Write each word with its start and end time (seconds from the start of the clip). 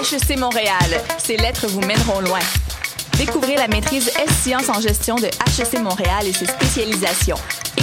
HEC 0.00 0.38
Montréal, 0.38 0.74
ces 1.18 1.36
lettres 1.36 1.66
vous 1.66 1.80
mèneront 1.80 2.20
loin. 2.20 2.38
Découvrez 3.16 3.56
la 3.56 3.68
maîtrise 3.68 4.08
S-Sciences 4.08 4.68
en 4.68 4.80
gestion 4.80 5.16
de 5.16 5.26
HEC 5.26 5.80
Montréal 5.80 6.26
et 6.26 6.32
ses 6.32 6.46
spécialisations. 6.46 7.36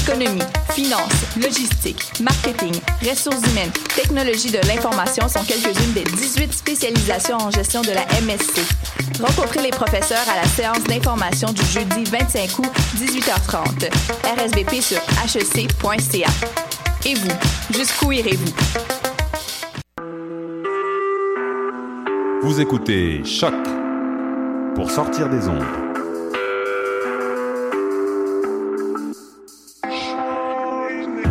Économie, 0.08 0.44
finance, 0.70 1.26
logistique, 1.36 2.22
marketing, 2.22 2.80
ressources 3.02 3.42
humaines, 3.50 3.72
technologie 3.96 4.52
de 4.52 4.60
l'information 4.68 5.28
sont 5.28 5.44
quelques-unes 5.44 5.94
des 5.94 6.04
18 6.04 6.54
spécialisations 6.54 7.38
en 7.38 7.50
gestion 7.50 7.82
de 7.82 7.90
la 7.90 8.06
MSC. 8.22 8.62
Rencontrez 9.20 9.64
les 9.64 9.72
professeurs 9.72 10.24
à 10.32 10.36
la 10.36 10.44
séance 10.44 10.84
d'information 10.84 11.52
du 11.54 11.64
jeudi 11.66 12.04
25 12.04 12.60
août, 12.60 12.72
18h30. 12.98 13.90
RSVP 14.38 14.80
sur 14.80 15.00
hec.ca. 15.24 16.30
Et 17.08 17.16
vous, 17.16 17.76
jusqu'où 17.76 18.12
irez-vous? 18.12 18.54
Vous 22.44 22.62
écoutez 22.62 23.24
Choc 23.26 23.56
pour 24.76 24.92
sortir 24.92 25.30
des 25.30 25.48
ondes. 25.48 25.85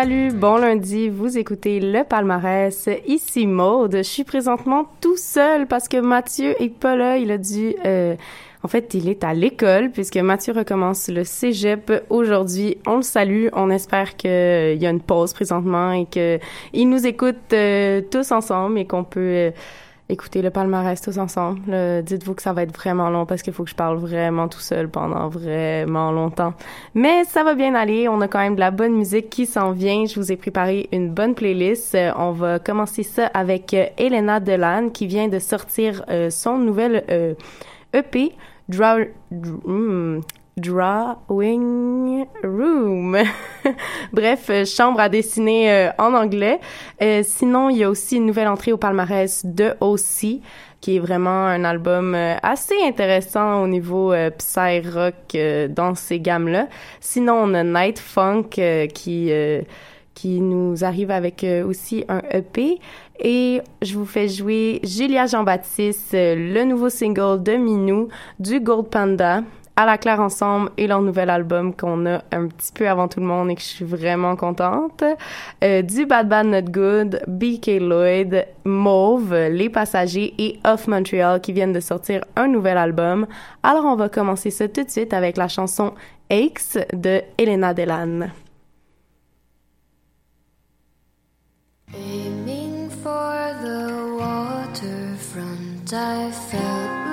Salut, 0.00 0.30
bon 0.30 0.58
lundi, 0.58 1.08
vous 1.08 1.38
écoutez 1.38 1.80
le 1.80 2.04
palmarès, 2.04 2.88
ici 3.08 3.48
Maude. 3.48 3.96
Je 3.96 4.02
suis 4.02 4.22
présentement 4.22 4.86
tout 5.00 5.16
seul 5.16 5.66
parce 5.66 5.88
que 5.88 5.96
Mathieu 5.96 6.54
est 6.62 6.68
pas 6.68 6.94
là, 6.94 7.16
il 7.18 7.32
a 7.32 7.36
dû... 7.36 7.74
Euh, 7.84 8.14
en 8.62 8.68
fait, 8.68 8.94
il 8.94 9.08
est 9.08 9.24
à 9.24 9.34
l'école 9.34 9.90
puisque 9.90 10.18
Mathieu 10.18 10.52
recommence 10.52 11.08
le 11.08 11.24
cégep 11.24 11.90
aujourd'hui. 12.10 12.78
On 12.86 12.98
le 12.98 13.02
salue, 13.02 13.48
on 13.52 13.70
espère 13.70 14.16
qu'il 14.16 14.30
y 14.30 14.86
a 14.86 14.90
une 14.90 15.00
pause 15.00 15.32
présentement 15.32 15.90
et 15.90 16.06
qu'il 16.06 16.88
nous 16.88 17.04
écoute 17.04 17.52
euh, 17.52 18.00
tous 18.08 18.30
ensemble 18.30 18.78
et 18.78 18.86
qu'on 18.86 19.02
peut... 19.02 19.50
Euh, 20.08 20.12
écoutez 20.12 20.42
le 20.42 20.50
palmarès 20.50 21.00
tous 21.00 21.18
ensemble. 21.18 22.02
Dites-vous 22.02 22.34
que 22.34 22.42
ça 22.42 22.52
va 22.52 22.62
être 22.62 22.74
vraiment 22.74 23.10
long 23.10 23.26
parce 23.26 23.42
qu'il 23.42 23.52
faut 23.52 23.64
que 23.64 23.70
je 23.70 23.74
parle 23.74 23.98
vraiment 23.98 24.48
tout 24.48 24.60
seul 24.60 24.88
pendant 24.88 25.28
vraiment 25.28 26.12
longtemps. 26.12 26.54
Mais 26.94 27.24
ça 27.24 27.44
va 27.44 27.54
bien 27.54 27.74
aller. 27.74 28.08
On 28.08 28.20
a 28.20 28.28
quand 28.28 28.38
même 28.38 28.54
de 28.54 28.60
la 28.60 28.70
bonne 28.70 28.94
musique 28.94 29.30
qui 29.30 29.46
s'en 29.46 29.72
vient. 29.72 30.06
Je 30.06 30.18
vous 30.18 30.32
ai 30.32 30.36
préparé 30.36 30.88
une 30.92 31.10
bonne 31.10 31.34
playlist. 31.34 31.94
Euh, 31.94 32.12
on 32.16 32.32
va 32.32 32.58
commencer 32.58 33.02
ça 33.02 33.26
avec 33.26 33.74
euh, 33.74 33.86
Elena 33.98 34.40
Delan 34.40 34.90
qui 34.90 35.06
vient 35.06 35.28
de 35.28 35.38
sortir 35.38 36.04
euh, 36.08 36.30
son 36.30 36.58
nouvel 36.58 37.04
EP. 37.92 38.32
Draw, 38.68 39.06
hmm, 39.30 40.20
Drawing 40.58 42.26
Room. 42.42 43.16
Bref, 44.12 44.46
euh, 44.50 44.64
chambre 44.64 45.00
à 45.00 45.08
dessiner 45.08 45.70
euh, 45.70 45.90
en 45.98 46.14
anglais. 46.14 46.60
Euh, 47.00 47.22
sinon, 47.24 47.70
il 47.70 47.78
y 47.78 47.84
a 47.84 47.90
aussi 47.90 48.16
une 48.16 48.26
nouvelle 48.26 48.48
entrée 48.48 48.72
au 48.72 48.76
palmarès 48.76 49.44
de 49.44 49.74
OC, 49.80 50.40
qui 50.80 50.96
est 50.96 50.98
vraiment 50.98 51.46
un 51.46 51.64
album 51.64 52.14
assez 52.14 52.74
intéressant 52.84 53.62
au 53.62 53.66
niveau 53.66 54.14
psy 54.38 54.80
rock 54.80 55.36
dans 55.70 55.96
ces 55.96 56.20
gammes-là. 56.20 56.68
Sinon, 57.00 57.34
on 57.34 57.54
a 57.54 57.64
Night 57.64 57.98
Funk 57.98 58.50
qui 58.94 59.32
qui 60.14 60.40
nous 60.40 60.84
arrive 60.84 61.10
avec 61.10 61.44
aussi 61.66 62.04
un 62.08 62.22
EP. 62.30 62.78
Et 63.18 63.60
je 63.82 63.94
vous 63.94 64.06
fais 64.06 64.28
jouer 64.28 64.80
Julia 64.84 65.26
Jean-Baptiste, 65.26 66.12
le 66.12 66.62
nouveau 66.62 66.90
single 66.90 67.42
de 67.42 67.56
Minou 67.56 68.08
du 68.38 68.60
Gold 68.60 68.88
Panda 68.88 69.42
à 69.78 69.86
la 69.86 69.96
claire 69.96 70.18
ensemble 70.18 70.70
et 70.76 70.88
leur 70.88 71.00
nouvel 71.00 71.30
album 71.30 71.72
qu'on 71.72 72.04
a 72.04 72.20
un 72.32 72.48
petit 72.48 72.72
peu 72.72 72.88
avant 72.88 73.06
tout 73.06 73.20
le 73.20 73.26
monde 73.26 73.48
et 73.48 73.54
que 73.54 73.60
je 73.60 73.66
suis 73.66 73.84
vraiment 73.84 74.34
contente. 74.34 75.04
Euh, 75.62 75.82
du 75.82 76.04
Bad 76.04 76.28
Bad 76.28 76.46
Not 76.46 76.72
Good, 76.72 77.22
BK 77.28 77.78
Lloyd, 77.78 78.44
Mauve, 78.64 79.32
Les 79.32 79.68
Passagers 79.68 80.34
et 80.36 80.58
Off 80.64 80.88
Montreal 80.88 81.40
qui 81.40 81.52
viennent 81.52 81.72
de 81.72 81.78
sortir 81.78 82.24
un 82.34 82.48
nouvel 82.48 82.76
album. 82.76 83.28
Alors 83.62 83.84
on 83.84 83.94
va 83.94 84.08
commencer 84.08 84.50
ça 84.50 84.66
tout 84.66 84.82
de 84.82 84.90
suite 84.90 85.14
avec 85.14 85.36
la 85.36 85.46
chanson 85.46 85.94
Aches 86.28 86.76
de 86.92 87.22
Elena 87.38 87.72
Delan. 87.72 88.30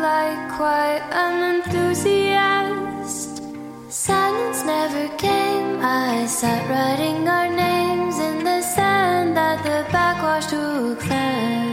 Like 0.05 0.51
quite 0.51 1.03
an 1.25 1.35
enthusiast. 1.55 3.41
Silence 3.89 4.63
never 4.63 5.07
came. 5.17 5.79
I 5.81 6.27
sat 6.27 6.61
writing 6.69 7.27
our 7.27 7.49
names 7.49 8.19
in 8.19 8.43
the 8.43 8.61
sand 8.61 9.35
that 9.35 9.57
the 9.63 9.79
backwash 9.91 10.45
took 10.45 11.01
fast. 11.01 11.64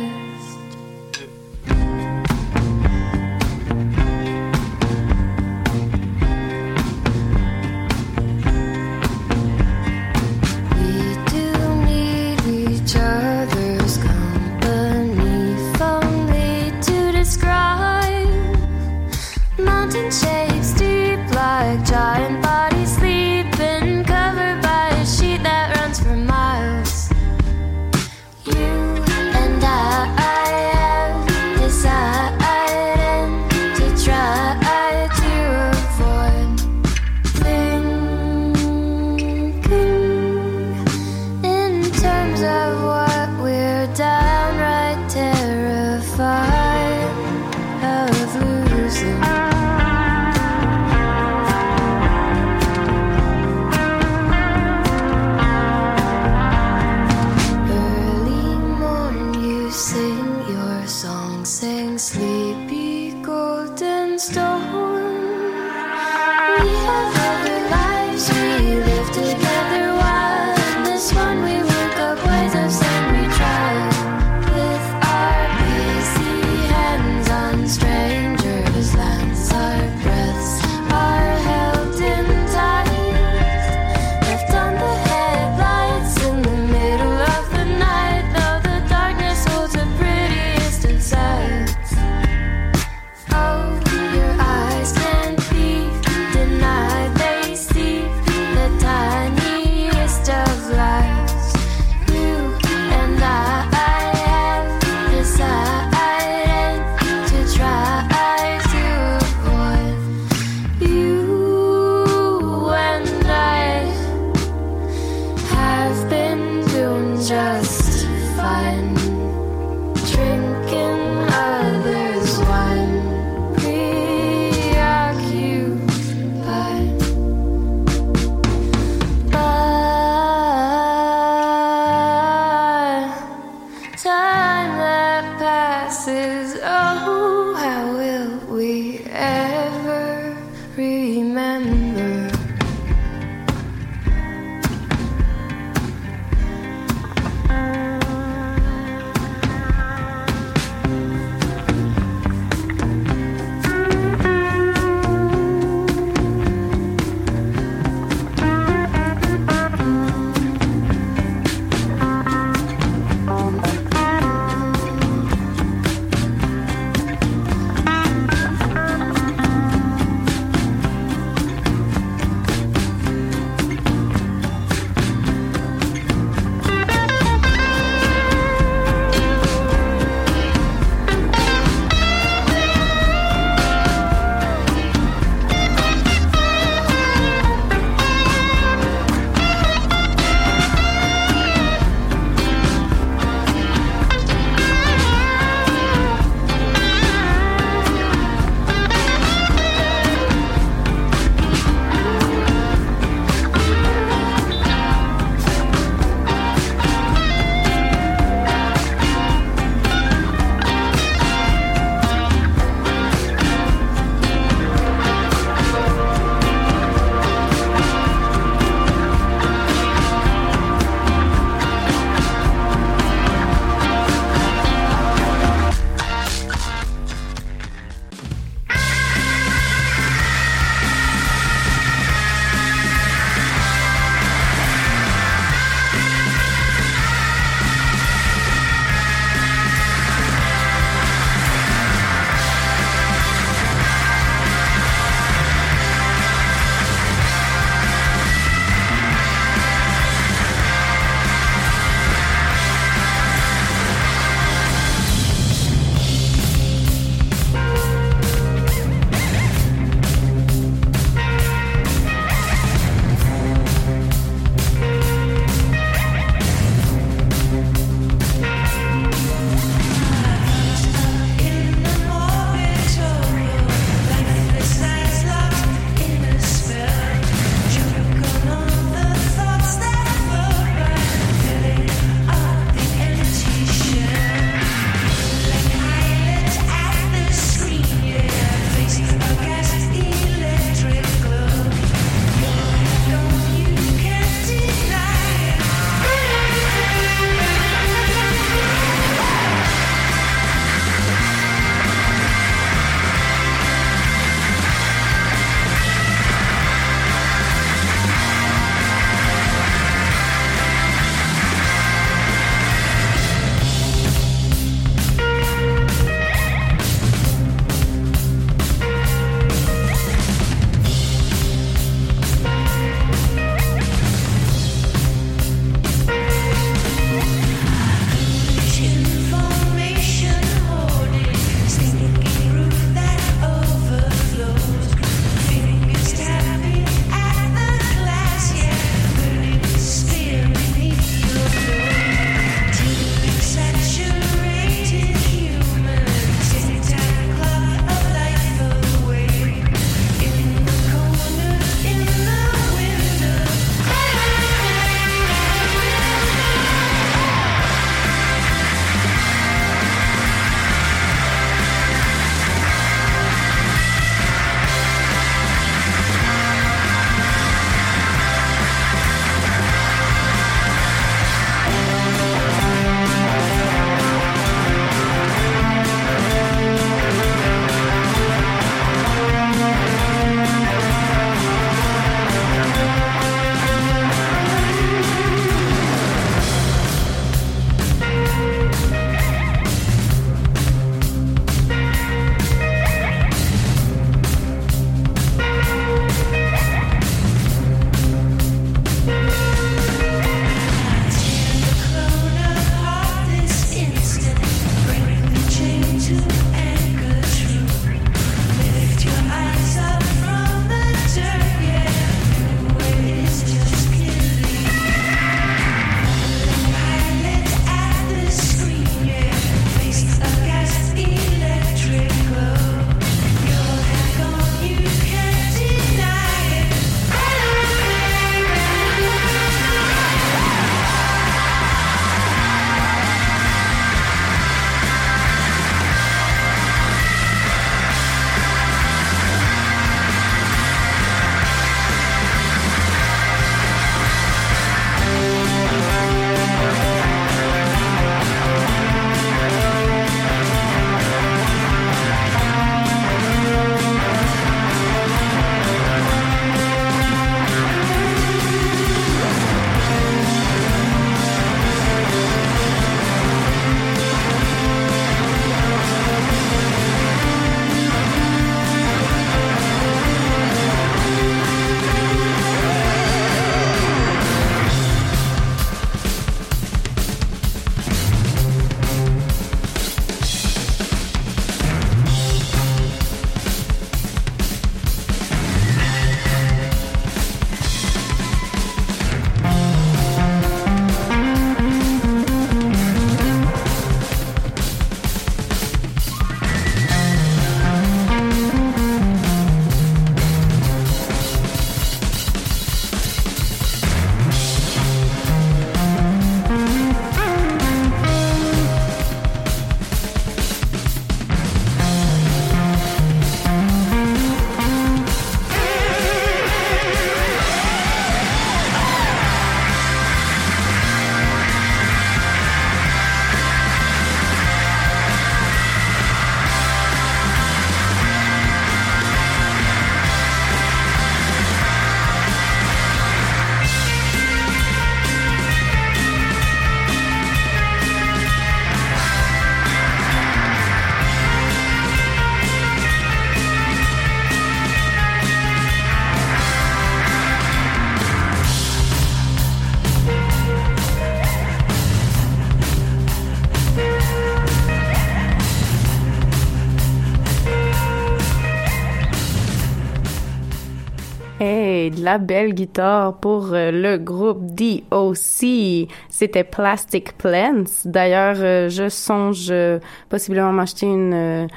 La 562.13 562.19
belle 562.19 562.53
guitare 562.53 563.15
pour 563.21 563.55
euh, 563.55 563.71
le 563.71 563.97
groupe 563.97 564.45
DOC. 564.45 565.89
C'était 566.11 566.45
Plastic 566.45 567.17
Plants. 567.17 567.65
D'ailleurs, 567.87 568.37
euh, 568.41 568.69
je 568.69 568.91
songe 568.91 569.49
euh, 569.51 569.79
possiblement 570.11 570.53
m'acheter 570.53 570.87
une 570.87 571.49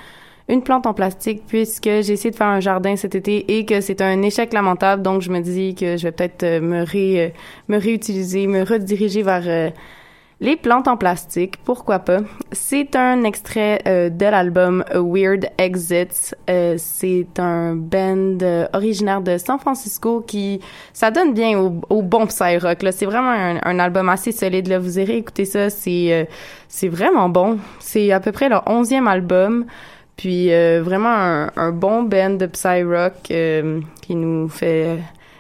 une 0.48 0.62
plante 0.62 0.86
en 0.86 0.94
plastique 0.94 1.42
puisque 1.48 1.86
j'ai 1.86 2.12
essayé 2.12 2.30
de 2.30 2.36
faire 2.36 2.48
un 2.48 2.60
jardin 2.60 2.96
cet 2.96 3.16
été 3.16 3.58
et 3.58 3.66
que 3.66 3.82
c'est 3.82 4.00
un 4.00 4.22
échec 4.22 4.54
lamentable. 4.54 5.02
Donc, 5.02 5.22
je 5.22 5.32
me 5.32 5.42
dis 5.42 5.74
que 5.76 5.98
je 5.98 6.04
vais 6.04 6.12
peut-être 6.12 6.46
me 6.62 6.84
ré, 6.84 7.34
me 7.68 7.78
réutiliser, 7.78 8.46
me 8.46 8.64
rediriger 8.64 9.24
vers 9.24 9.72
les 10.42 10.58
plantes 10.58 10.88
en 10.90 10.98
plastique, 10.98 11.56
pourquoi 11.64 12.00
pas? 12.00 12.18
C'est 12.52 12.96
un 12.98 13.24
extrait 13.24 13.82
euh, 13.88 14.10
de 14.10 14.26
l'album 14.26 14.84
Weird 14.94 15.48
Exits. 15.58 16.34
Euh, 16.50 16.76
c'est 16.78 17.40
un 17.40 17.76
band 17.76 18.40
euh, 18.42 18.68
originaire 18.74 19.22
de 19.22 19.38
San 19.38 19.60
Francisco 19.60 20.22
qui 20.22 20.60
ça 20.92 21.10
donne 21.10 21.34
bien 21.34 21.58
au, 21.58 22.02
bon 22.02 22.28
psy 22.28 22.58
rock. 22.58 22.84
Là, 22.84 22.92
c'est 22.92 23.06
vraiment 23.06 23.32
un, 23.32 23.80
album 23.80 24.10
assez 24.10 24.34
solide. 24.34 24.68
Là, 24.68 24.78
vous 24.78 25.00
irez 25.00 25.18
écouter 25.18 25.46
ça. 25.46 25.70
C'est 25.70 26.28
c'est 26.68 26.90
vraiment 26.90 27.30
bon. 27.30 27.58
C'est 27.80 28.12
à 28.12 28.20
peu 28.20 28.32
près 28.32 28.50
leur 28.50 28.64
onzième 28.68 29.08
album. 29.08 29.66
Puis 30.18 30.50
vraiment 30.80 31.10
un, 31.10 31.52
un, 31.56 31.72
bon 31.72 32.04
band 32.04 32.32
de 32.32 32.46
psy 32.46 32.84
rock 32.84 33.14
qui 33.24 34.16
nous 34.16 34.48
fait 34.50 35.00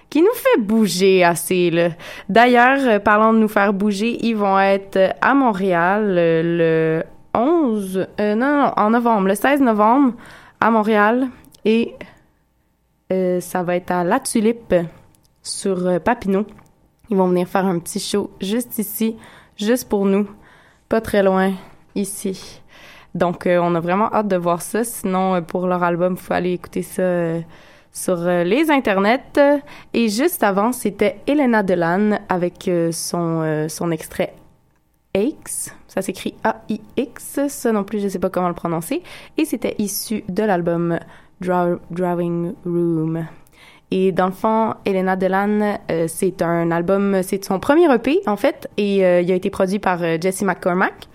qui 0.09 0.21
nous 0.21 0.33
fait 0.33 0.61
bouger 0.61 1.23
assez. 1.23 1.69
Là. 1.71 1.89
D'ailleurs, 2.29 2.79
euh, 2.81 2.99
parlant 2.99 3.33
de 3.33 3.39
nous 3.39 3.47
faire 3.47 3.73
bouger, 3.73 4.17
ils 4.25 4.35
vont 4.35 4.59
être 4.59 5.13
à 5.21 5.33
Montréal 5.33 6.15
euh, 6.17 7.03
le 7.03 7.39
11, 7.39 8.07
euh, 8.19 8.35
non, 8.35 8.61
non, 8.61 8.71
en 8.77 8.89
novembre, 8.91 9.27
le 9.27 9.35
16 9.35 9.61
novembre 9.61 10.13
à 10.61 10.71
Montréal 10.71 11.27
et 11.65 11.95
ça 13.39 13.61
va 13.61 13.75
être 13.75 13.91
à 13.91 14.03
La 14.03 14.19
Tulipe 14.19 14.73
sur 15.43 16.01
Papineau. 16.01 16.45
Ils 17.09 17.17
vont 17.17 17.27
venir 17.27 17.47
faire 17.47 17.65
un 17.65 17.77
petit 17.79 17.99
show 17.99 18.31
juste 18.41 18.79
ici, 18.79 19.15
juste 19.57 19.87
pour 19.87 20.05
nous, 20.05 20.27
pas 20.89 21.01
très 21.01 21.21
loin 21.21 21.53
ici. 21.93 22.61
Donc, 23.13 23.43
on 23.47 23.75
a 23.75 23.79
vraiment 23.79 24.11
hâte 24.11 24.27
de 24.27 24.37
voir 24.37 24.61
ça. 24.61 24.83
Sinon, 24.83 25.41
pour 25.43 25.67
leur 25.67 25.83
album, 25.83 26.13
il 26.13 26.19
faut 26.19 26.33
aller 26.33 26.53
écouter 26.53 26.81
ça 26.81 27.03
sur 27.95 28.19
euh, 28.19 28.43
les 28.43 28.69
internets. 28.69 29.39
Et 29.93 30.09
juste 30.09 30.43
avant, 30.43 30.71
c'était 30.71 31.21
Elena 31.25 31.63
Delan 31.63 32.19
avec 32.29 32.67
euh, 32.67 32.91
son, 32.91 33.41
euh, 33.41 33.67
son 33.69 33.89
extrait 33.89 34.33
X. 35.15 35.73
Ça 35.87 36.01
s'écrit 36.01 36.35
A-I-X. 36.43 37.47
Ça 37.47 37.71
non 37.71 37.85
plus, 37.85 38.01
je 38.01 38.09
sais 38.09 38.19
pas 38.19 38.29
comment 38.29 38.49
le 38.49 38.53
prononcer. 38.53 39.01
Et 39.37 39.45
c'était 39.45 39.75
issu 39.79 40.23
de 40.27 40.43
l'album 40.43 40.99
Drawing 41.39 42.53
Room. 42.65 43.25
Et 43.91 44.11
dans 44.11 44.25
le 44.25 44.33
fond, 44.33 44.73
Elena 44.83 45.15
Delan, 45.15 45.77
c'est 46.07 46.41
un 46.41 46.71
album, 46.71 47.21
c'est 47.21 47.45
son 47.45 47.59
premier 47.59 47.93
EP 47.93 48.19
en 48.25 48.35
fait, 48.35 48.67
et 48.77 48.95
il 48.97 49.31
a 49.31 49.35
été 49.35 49.51
produit 49.51 49.77
par 49.77 49.99
Jesse 50.19 50.41
McCormack 50.41 51.07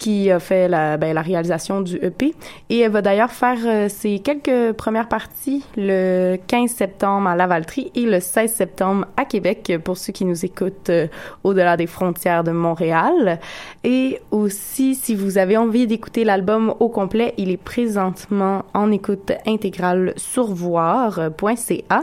qui 0.00 0.30
a 0.30 0.40
fait 0.40 0.66
la, 0.66 0.96
ben, 0.96 1.14
la 1.14 1.20
réalisation 1.20 1.82
du 1.82 1.96
EP. 1.96 2.34
Et 2.70 2.80
elle 2.80 2.90
va 2.90 3.02
d'ailleurs 3.02 3.30
faire 3.30 3.58
euh, 3.66 3.88
ses 3.88 4.18
quelques 4.18 4.72
premières 4.72 5.08
parties 5.08 5.62
le 5.76 6.36
15 6.46 6.70
septembre 6.70 7.28
à 7.28 7.36
Lavaltrie 7.36 7.92
et 7.94 8.06
le 8.06 8.18
16 8.18 8.50
septembre 8.50 9.06
à 9.16 9.26
Québec 9.26 9.74
pour 9.84 9.98
ceux 9.98 10.12
qui 10.12 10.24
nous 10.24 10.44
écoutent 10.44 10.88
euh, 10.88 11.06
au-delà 11.44 11.76
des 11.76 11.86
frontières 11.86 12.42
de 12.42 12.50
Montréal. 12.50 13.38
Et 13.84 14.20
aussi, 14.30 14.94
si 14.94 15.14
vous 15.14 15.36
avez 15.36 15.58
envie 15.58 15.86
d'écouter 15.86 16.24
l'album 16.24 16.74
au 16.80 16.88
complet, 16.88 17.34
il 17.36 17.50
est 17.50 17.62
présentement 17.62 18.64
en 18.72 18.90
écoute 18.90 19.32
intégrale 19.46 20.14
sur 20.16 20.46
voir.ca. 20.46 22.02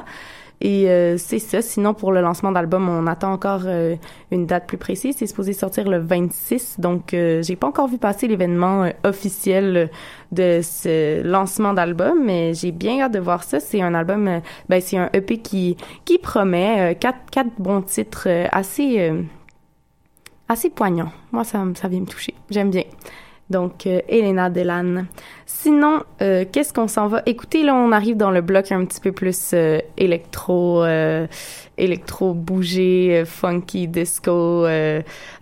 Et 0.59 0.89
euh, 0.89 1.17
c'est 1.17 1.39
ça. 1.39 1.61
Sinon, 1.61 1.93
pour 1.93 2.11
le 2.11 2.21
lancement 2.21 2.51
d'album, 2.51 2.89
on 2.89 3.05
attend 3.05 3.31
encore 3.31 3.63
euh, 3.65 3.95
une 4.31 4.45
date 4.45 4.67
plus 4.67 4.77
précise. 4.77 5.15
C'est 5.17 5.27
supposé 5.27 5.53
sortir 5.53 5.87
le 5.87 5.99
26. 5.99 6.79
Donc, 6.79 7.13
euh, 7.13 7.43
j'ai 7.43 7.55
pas 7.55 7.67
encore 7.67 7.87
vu 7.87 7.97
passer 7.97 8.27
l'événement 8.27 8.89
officiel 9.03 9.91
de 10.31 10.61
ce 10.63 11.21
lancement 11.23 11.73
d'album, 11.73 12.23
mais 12.25 12.53
j'ai 12.53 12.71
bien 12.71 13.01
hâte 13.01 13.13
de 13.13 13.19
voir 13.19 13.43
ça. 13.43 13.59
C'est 13.59 13.81
un 13.81 13.93
album, 13.93 14.41
ben 14.67 14.81
c'est 14.81 14.97
un 14.97 15.09
EP 15.13 15.37
qui 15.37 15.77
qui 16.05 16.17
promet 16.17 16.97
quatre 16.99 17.29
quatre 17.31 17.51
bons 17.59 17.81
titres 17.81 18.27
assez 18.51 19.11
assez 20.49 20.69
poignants. 20.69 21.11
Moi, 21.31 21.43
ça 21.43 21.63
ça 21.75 21.87
vient 21.87 22.01
me 22.01 22.05
toucher. 22.05 22.33
J'aime 22.49 22.71
bien 22.71 22.83
donc 23.49 23.87
euh, 23.87 24.01
Elena 24.09 24.49
Delan. 24.49 25.05
Sinon, 25.45 26.03
euh, 26.21 26.43
qu'est-ce 26.51 26.73
qu'on 26.73 26.87
s'en 26.87 27.07
va? 27.07 27.21
Écouter 27.25 27.63
là 27.63 27.73
On 27.75 27.91
arrive 27.91 28.17
dans 28.17 28.31
le 28.31 28.41
bloc 28.41 28.71
un 28.71 28.85
petit 28.85 28.99
peu 28.99 29.11
plus 29.11 29.51
euh, 29.53 29.79
électro, 29.97 30.85
électro 31.77 32.33
bougé, 32.33 33.23
funky 33.25 33.87
disco. 33.87 34.65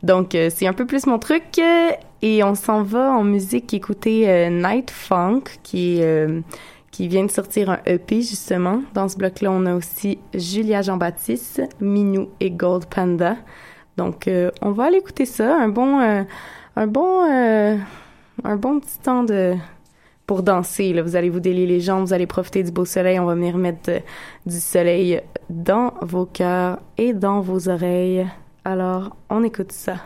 donc 0.04 0.32
c'est 0.32 0.68
un 0.68 0.74
peu 0.74 0.86
plus 0.86 1.06
mon 1.08 1.20
truc. 1.20 1.60
et 2.22 2.44
on 2.44 2.56
s'en 2.56 2.84
va 2.84 3.12
en 3.12 3.24
musique 3.24 3.74
écouter 3.74 4.50
Night 4.50 4.92
Funk 4.92 5.44
qui 5.64 6.02
qui 6.92 7.08
vient 7.10 7.26
de 7.26 7.32
sortir 7.32 7.70
un 7.70 7.80
EP 7.86 8.22
justement. 8.22 8.82
Dans 8.94 9.10
ce 9.10 9.18
bloc-là, 9.18 9.52
on 9.52 9.66
a 9.66 9.76
aussi 9.76 10.18
Julia 10.34 10.82
Jean-Baptiste, 10.82 11.62
Minou 11.82 12.30
et 12.40 12.52
Gold 12.52 12.86
Panda. 12.86 13.36
Donc 13.98 14.30
on 14.62 14.72
va 14.72 14.86
aller 14.86 14.98
écouter 14.98 15.26
ça, 15.26 15.56
un 15.58 15.70
bon 15.70 16.26
un 16.76 16.88
bon 16.88 17.30
euh, 17.32 17.78
un 18.44 18.56
bon 18.56 18.80
petit 18.80 19.00
temps 19.00 19.24
de 19.24 19.56
pour 20.26 20.44
danser. 20.44 20.94
Là. 20.94 21.04
Vous 21.04 21.16
allez 21.16 21.30
vous 21.30 21.40
délier 21.40 21.68
les 21.68 21.80
jambes, 21.80 22.06
vous 22.06 22.14
allez 22.14 22.28
profiter 22.28 22.64
du 22.64 22.72
beau 22.72 22.86
soleil. 22.86 23.20
On 23.20 23.26
va 23.26 23.36
venir 23.36 23.58
mettre 23.58 23.90
euh, 23.90 24.00
du 24.46 24.60
soleil 24.60 25.22
dans 25.50 25.94
vos 26.02 26.26
cœurs 26.26 26.80
et 26.98 27.14
dans 27.14 27.42
vos 27.42 27.70
oreilles. 27.70 28.28
Alors, 28.64 29.16
on 29.30 29.44
écoute 29.44 29.72
ça. 29.72 29.98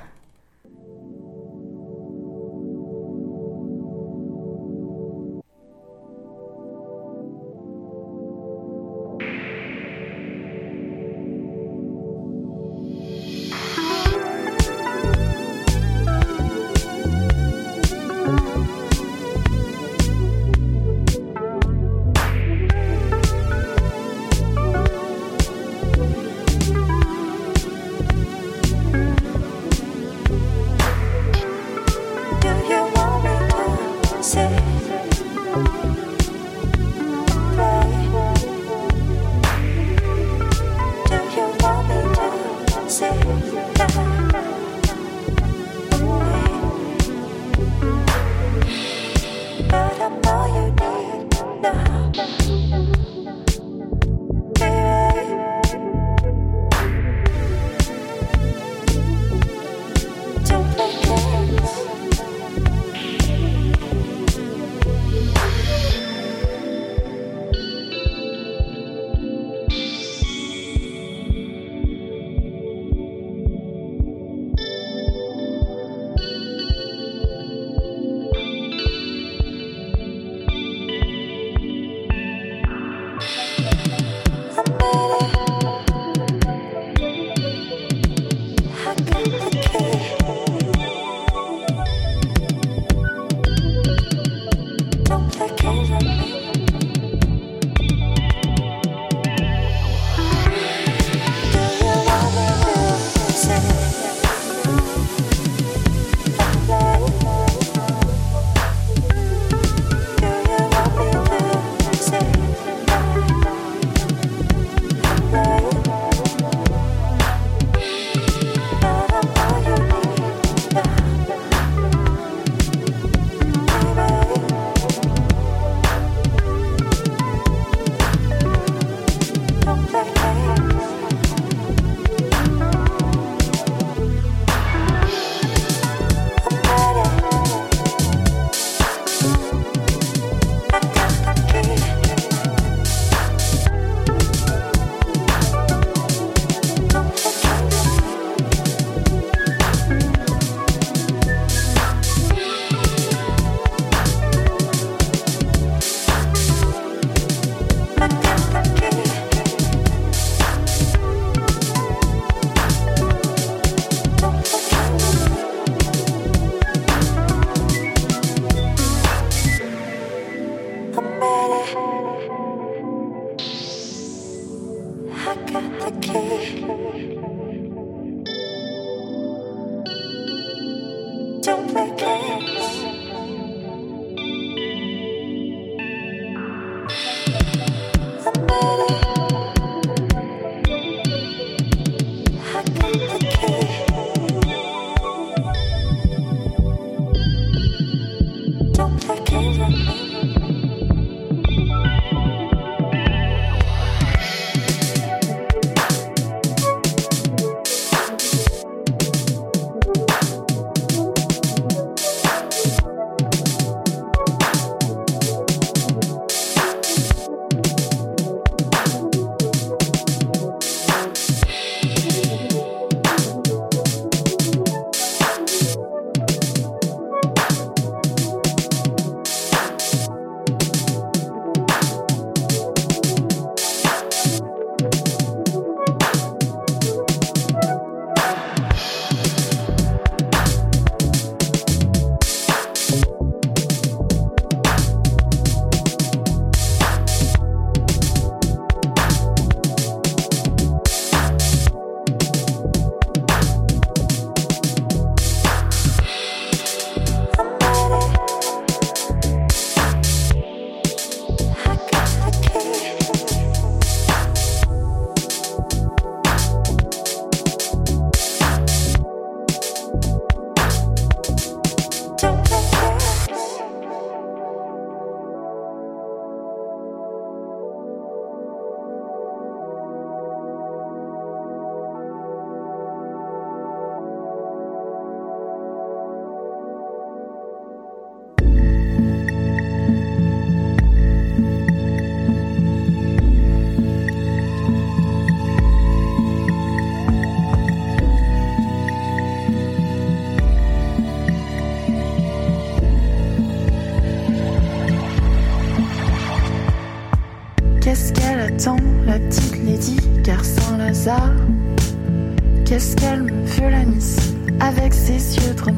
Qu'est-ce 312.65 312.95
qu'elle 312.95 313.23
me 313.23 313.45
veut 313.45 313.69
la 313.69 313.83
miss? 313.83 314.17
Avec 314.59 314.93
ses 314.93 315.37
yeux 315.37 315.55
trop 315.55 315.71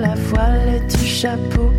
la 0.00 0.14
voile 0.14 0.80
du 0.88 1.06
chapeau. 1.06 1.70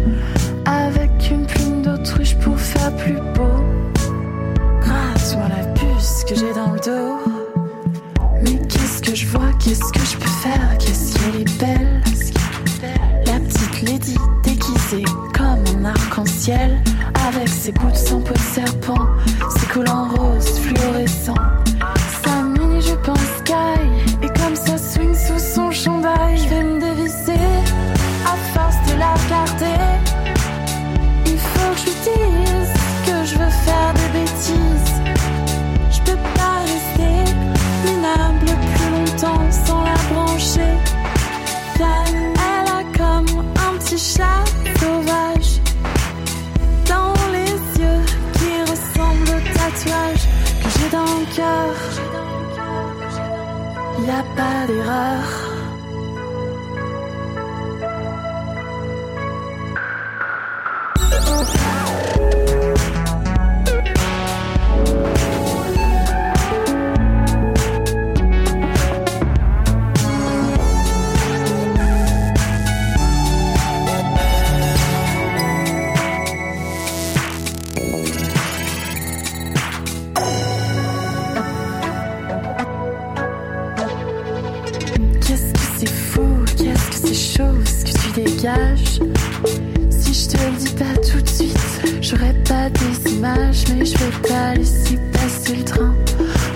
Si 89.90 90.14
je 90.14 90.30
te 90.30 90.38
le 90.38 90.52
dis 90.58 90.74
pas 90.76 90.96
tout 91.02 91.20
de 91.20 91.28
suite, 91.28 91.82
j'aurai 92.02 92.34
pas 92.48 92.70
des 92.70 93.12
images, 93.12 93.66
mais 93.70 93.86
je 93.86 93.98
vais 93.98 94.30
pas 94.30 94.54
laisser 94.56 94.98
passer 95.12 95.56
le 95.58 95.64
train. 95.66 95.94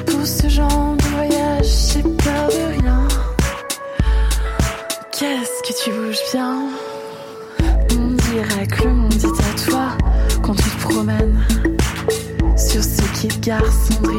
Pour 0.05 0.25
ce 0.25 0.47
genre 0.47 0.95
de 0.95 1.03
voyage, 1.03 1.65
j'ai 1.93 2.01
peur 2.01 2.47
de 2.47 2.79
rien. 2.79 3.07
Qu'est-ce 5.11 5.61
que 5.67 5.83
tu 5.83 5.91
bouges 5.91 6.31
bien? 6.31 6.69
On 7.99 8.07
dirait 8.31 8.67
que 8.67 8.83
le 8.85 8.93
monde 8.93 9.13
à 9.13 9.69
toi 9.69 9.87
quand 10.41 10.55
tu 10.55 10.63
te 10.63 10.81
promènes 10.81 11.39
sur 12.55 12.81
ce 12.81 13.01
quai 13.19 13.27
de 13.27 14.10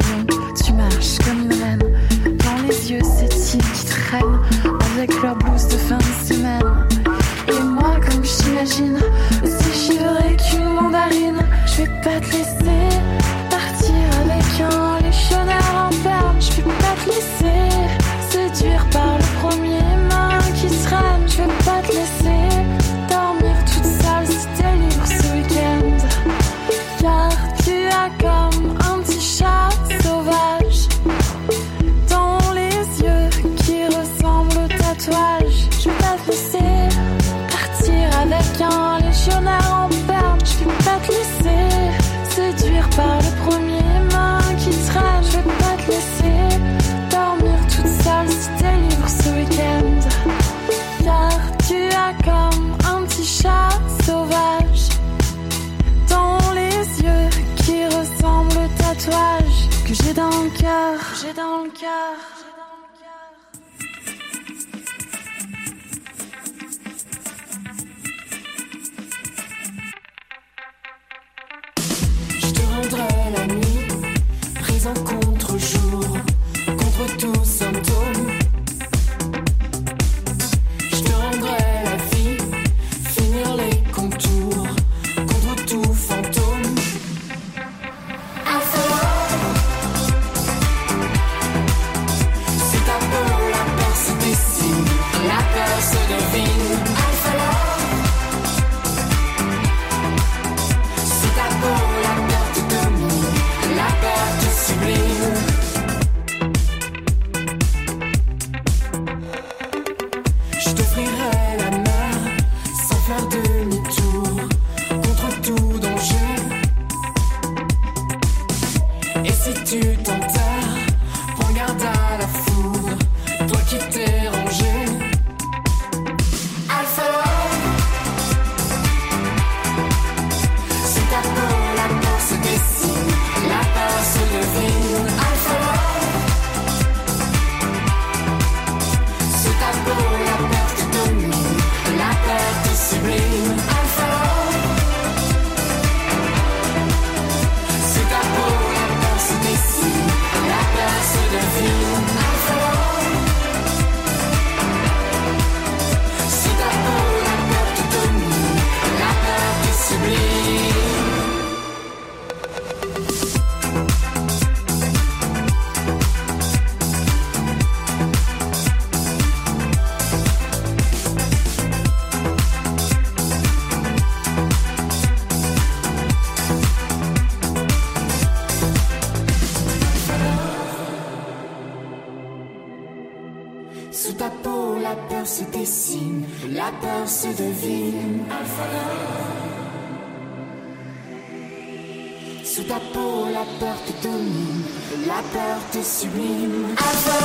Sous 192.55 192.65
ta 192.65 192.79
peau, 192.93 193.29
la 193.33 193.47
peur 193.59 193.77
te 193.87 194.07
domine, 194.07 194.63
la 195.07 195.23
peur 195.33 195.59
te 195.73 195.79
sublime. 195.83 196.67
Alpha 196.77 197.19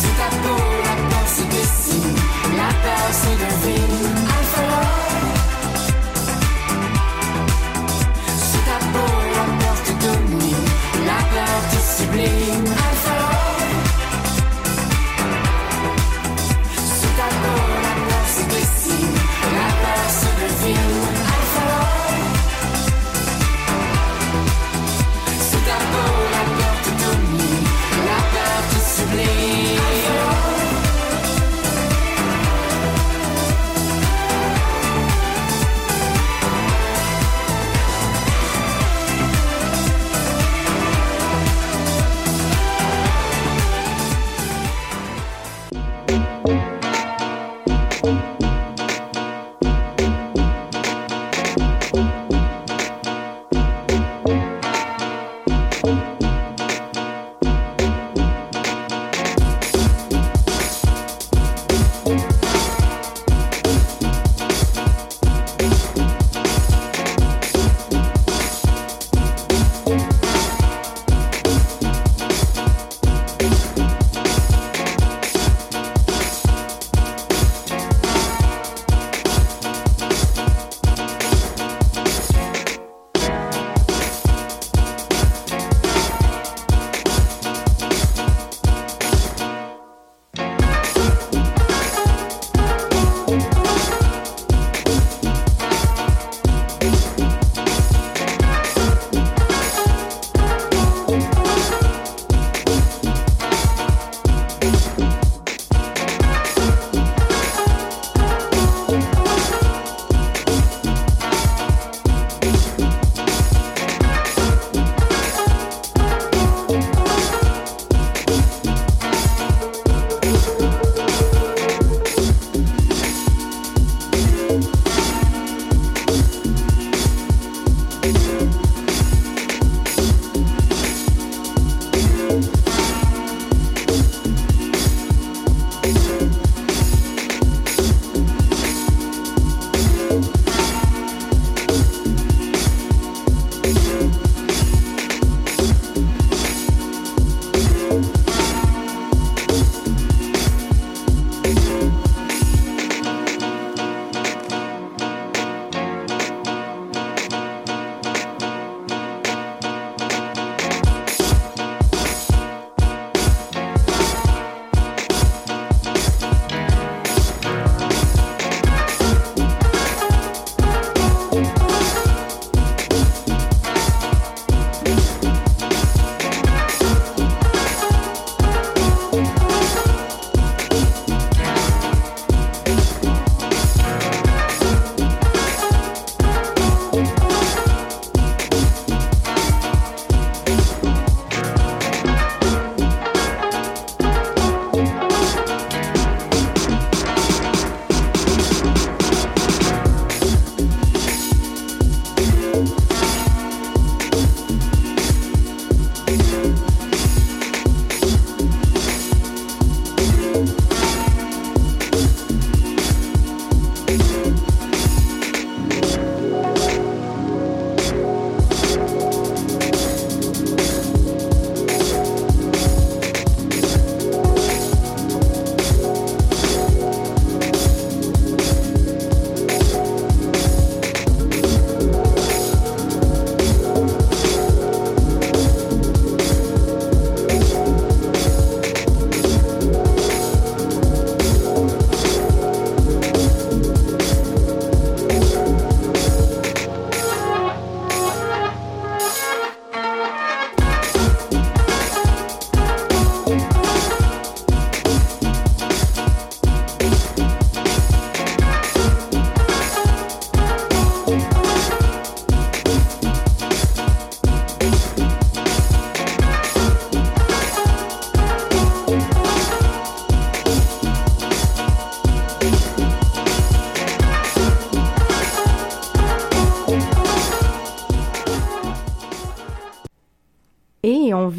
Sous 0.00 0.14
ta 0.16 0.28
peau, 0.42 0.62
la 0.88 0.96
peur 1.10 1.26
se 1.28 1.42
dessine, 1.54 2.16
la 2.56 2.70
peur 2.82 3.06
se 3.12 3.32
devine. 3.44 3.91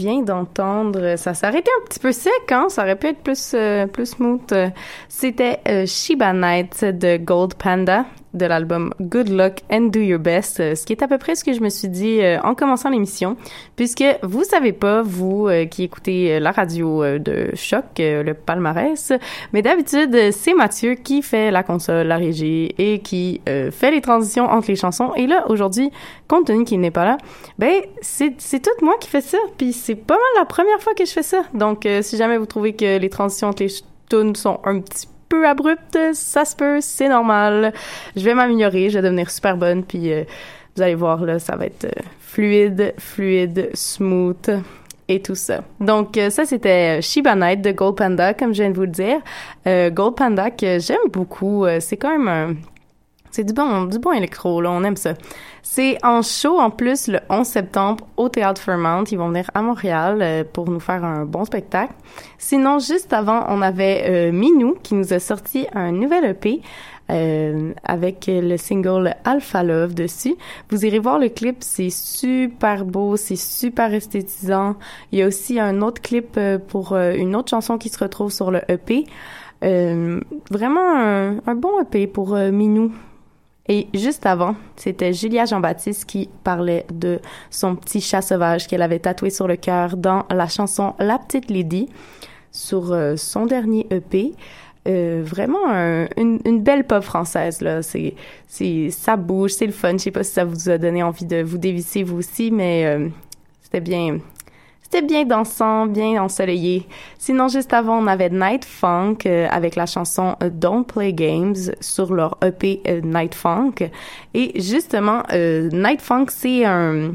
Vient 0.03 0.21
d'entendre, 0.21 1.15
ça 1.15 1.33
s'est 1.33 1.45
arrêté 1.45 1.71
un 1.81 1.85
petit 1.85 1.99
peu 1.99 2.11
sec, 2.11 2.51
hein? 2.51 2.67
Ça 2.67 2.83
aurait 2.83 2.97
pu 2.97 3.07
être 3.07 3.23
plus, 3.23 3.53
euh, 3.53 3.87
plus 3.87 4.07
smooth. 4.07 4.41
Euh, 4.51 4.69
C'était 5.07 5.59
euh, 5.67 5.85
Shiba 5.85 6.33
Night 6.33 6.83
de 6.83 7.17
Gold 7.17 7.53
Panda 7.55 8.05
de 8.33 8.45
l'album 8.45 8.93
Good 8.99 9.29
Luck 9.29 9.59
and 9.71 9.89
Do 9.91 9.99
Your 9.99 10.19
Best, 10.19 10.59
euh, 10.59 10.75
ce 10.75 10.85
qui 10.85 10.93
est 10.93 11.03
à 11.03 11.07
peu 11.07 11.17
près 11.17 11.35
ce 11.35 11.43
que 11.43 11.53
je 11.53 11.59
me 11.61 11.69
suis 11.69 11.87
dit 11.87 12.19
euh, 12.21 12.39
en 12.41 12.55
commençant 12.55 12.89
l'émission, 12.89 13.37
puisque 13.75 14.03
vous 14.23 14.43
savez 14.43 14.71
pas, 14.71 15.01
vous 15.01 15.47
euh, 15.47 15.65
qui 15.65 15.83
écoutez 15.83 16.39
la 16.39 16.51
radio 16.51 17.03
de 17.19 17.49
Choc, 17.55 17.85
le 17.99 18.33
palmarès, 18.33 19.13
mais 19.51 19.61
d'habitude, 19.61 20.31
c'est 20.31 20.53
Mathieu 20.53 20.95
qui 20.95 21.21
fait 21.21 21.51
la 21.51 21.63
console, 21.63 22.07
la 22.07 22.17
régie 22.17 22.73
et 22.77 22.99
qui 22.99 23.41
fait 23.45 23.91
les 23.91 24.01
transitions 24.01 24.45
entre 24.45 24.69
les 24.69 24.75
chansons. 24.75 25.13
Et 25.15 25.27
là, 25.27 25.45
aujourd'hui, 25.49 25.91
compte 26.27 26.47
tenu 26.47 26.63
qu'il 26.63 26.79
n'est 26.79 26.91
pas 26.91 27.05
là, 27.05 27.17
ben, 27.59 27.81
c'est 28.01 28.61
tout 28.61 28.85
moi 28.85 28.95
qui 28.99 29.09
fais 29.09 29.21
ça, 29.21 29.37
puis 29.57 29.73
c'est 29.73 29.95
pas 29.95 30.15
mal 30.15 30.23
la 30.37 30.45
première 30.45 30.79
fois 30.81 30.93
que 30.93 31.05
je 31.05 31.11
fais 31.11 31.23
ça. 31.23 31.43
Donc, 31.53 31.87
si 32.01 32.17
jamais 32.17 32.37
vous 32.37 32.45
trouvez 32.45 32.73
que 32.73 32.97
les 32.97 33.09
transitions 33.09 33.49
entre 33.49 33.63
les 33.63 33.73
tunes 34.09 34.35
sont 34.35 34.59
un 34.63 34.79
petit 34.79 35.07
peu 35.33 35.47
abruptes, 35.47 35.97
ça 36.13 36.45
se 36.45 36.55
peut, 36.55 36.79
c'est 36.79 37.09
normal. 37.09 37.73
Je 38.15 38.23
vais 38.23 38.35
m'améliorer, 38.35 38.91
je 38.91 38.99
vais 38.99 39.01
devenir 39.01 39.31
super 39.31 39.57
bonne, 39.57 39.83
puis 39.83 40.11
euh, 40.13 40.23
vous 40.75 40.83
allez 40.83 40.93
voir, 40.93 41.25
là, 41.25 41.39
ça 41.39 41.55
va 41.55 41.65
être 41.65 41.85
euh, 41.85 42.01
fluide, 42.19 42.93
fluide, 42.99 43.71
smooth 43.73 44.61
et 45.07 45.21
tout 45.23 45.33
ça. 45.33 45.63
Donc, 45.79 46.17
euh, 46.17 46.29
ça, 46.29 46.45
c'était 46.45 47.01
Shiba 47.01 47.35
Night 47.35 47.61
de 47.61 47.71
Gold 47.71 47.95
Panda, 47.95 48.35
comme 48.35 48.53
je 48.53 48.61
viens 48.61 48.69
de 48.69 48.75
vous 48.75 48.81
le 48.81 48.87
dire. 48.87 49.21
Gold 49.65 50.15
Panda 50.15 50.51
que 50.51 50.77
j'aime 50.77 51.09
beaucoup. 51.11 51.65
c'est 51.79 51.97
quand 51.97 52.11
même 52.11 52.27
un... 52.27 52.55
C'est 53.33 53.43
du 53.43 53.53
bon, 53.53 53.85
du 53.85 53.97
bon 53.97 54.11
électro, 54.11 54.61
là, 54.61 54.69
on 54.69 54.83
aime 54.83 54.95
ça. 54.95 55.15
C'est 55.63 55.97
en 56.05 56.21
show, 56.21 56.59
en 56.59 56.69
plus, 56.69 57.07
le 57.07 57.19
11 57.31 57.47
septembre, 57.47 58.05
au 58.15 58.29
Théâtre 58.29 58.61
Fairmount. 58.61 59.05
Ils 59.11 59.17
vont 59.17 59.29
venir 59.29 59.49
à 59.55 59.63
Montréal 59.63 60.19
euh, 60.21 60.43
pour 60.43 60.69
nous 60.69 60.79
faire 60.79 61.03
un 61.03 61.25
bon 61.25 61.43
spectacle. 61.43 61.93
Sinon, 62.37 62.77
juste 62.77 63.11
avant, 63.11 63.43
on 63.49 63.63
avait 63.63 64.05
euh, 64.07 64.31
Minou 64.31 64.75
qui 64.83 64.93
nous 64.93 65.13
a 65.13 65.19
sorti 65.19 65.65
un 65.73 65.91
nouvel 65.91 66.25
EP 66.25 66.61
euh, 67.09 67.73
avec 67.83 68.25
le 68.27 68.55
single 68.55 69.15
Alpha 69.25 69.63
Love 69.63 69.95
dessus. 69.95 70.35
Vous 70.69 70.85
irez 70.85 70.99
voir 70.99 71.17
le 71.17 71.29
clip, 71.29 71.57
c'est 71.61 71.89
super 71.89 72.85
beau, 72.85 73.17
c'est 73.17 73.35
super 73.35 73.91
esthétisant. 73.95 74.75
Il 75.11 75.17
y 75.17 75.23
a 75.23 75.27
aussi 75.27 75.59
un 75.59 75.81
autre 75.81 76.03
clip 76.03 76.37
euh, 76.37 76.59
pour 76.59 76.93
euh, 76.93 77.13
une 77.15 77.35
autre 77.35 77.49
chanson 77.49 77.79
qui 77.79 77.89
se 77.89 77.97
retrouve 77.97 78.31
sur 78.31 78.51
le 78.51 78.61
EP. 78.69 79.05
Euh, 79.63 80.19
vraiment 80.51 80.95
un, 80.95 81.37
un 81.47 81.55
bon 81.55 81.81
EP 81.81 82.05
pour 82.07 82.35
euh, 82.35 82.51
Minou. 82.51 82.91
Et 83.69 83.87
juste 83.93 84.25
avant, 84.25 84.55
c'était 84.75 85.13
Julia 85.13 85.45
Jean-Baptiste 85.45 86.05
qui 86.05 86.29
parlait 86.43 86.85
de 86.93 87.19
son 87.49 87.75
petit 87.75 88.01
chat 88.01 88.21
sauvage 88.21 88.67
qu'elle 88.67 88.81
avait 88.81 88.99
tatoué 88.99 89.29
sur 89.29 89.47
le 89.47 89.55
cœur 89.55 89.95
dans 89.95 90.25
la 90.29 90.47
chanson 90.47 90.95
La 90.99 91.17
Petite 91.17 91.49
Lady 91.49 91.87
sur 92.51 92.91
euh, 92.91 93.15
son 93.15 93.45
dernier 93.45 93.87
EP. 93.89 94.33
Euh, 94.85 95.21
vraiment 95.23 95.65
un- 95.69 96.07
une, 96.17 96.61
belle 96.61 96.85
pop 96.85 97.01
française 97.01 97.61
là 97.61 97.81
c'est 97.81 98.15
c'est 98.49 98.89
ça 98.91 99.15
bouge 99.15 99.51
c'est 99.51 99.65
le 99.65 99.71
fun 99.71 99.93
je 99.93 99.99
sais 99.99 100.11
pas 100.11 100.23
si 100.25 100.33
ça 100.33 100.43
vous 100.43 100.67
a 100.69 100.77
donné 100.77 101.01
envie 101.01 101.23
de 101.23 101.41
vous 101.41 101.57
dévisser 101.57 102.03
vous 102.03 102.17
aussi 102.17 102.51
mais 102.51 102.83
euh, 102.85 103.07
c'était 103.61 103.79
bien 103.79 104.17
c'était 104.93 105.07
bien 105.07 105.25
dansant, 105.25 105.87
bien 105.87 106.21
ensoleillé. 106.21 106.87
Sinon, 107.17 107.47
juste 107.47 107.73
avant, 107.73 107.97
on 107.97 108.05
avait 108.05 108.29
Night 108.29 108.63
Funk 108.63 109.25
euh, 109.25 109.47
avec 109.49 109.75
la 109.75 109.87
chanson 109.87 110.35
euh, 110.43 110.51
Don't 110.51 110.83
Play 110.83 111.13
Games 111.13 111.55
sur 111.81 112.13
leur 112.13 112.37
EP 112.45 112.79
euh, 112.87 113.01
Night 113.01 113.33
Funk. 113.33 113.89
Et 114.35 114.61
justement, 114.61 115.23
Night 115.31 115.99
Funk, 115.99 116.25
c'est 116.29 116.63
un, 116.65 117.13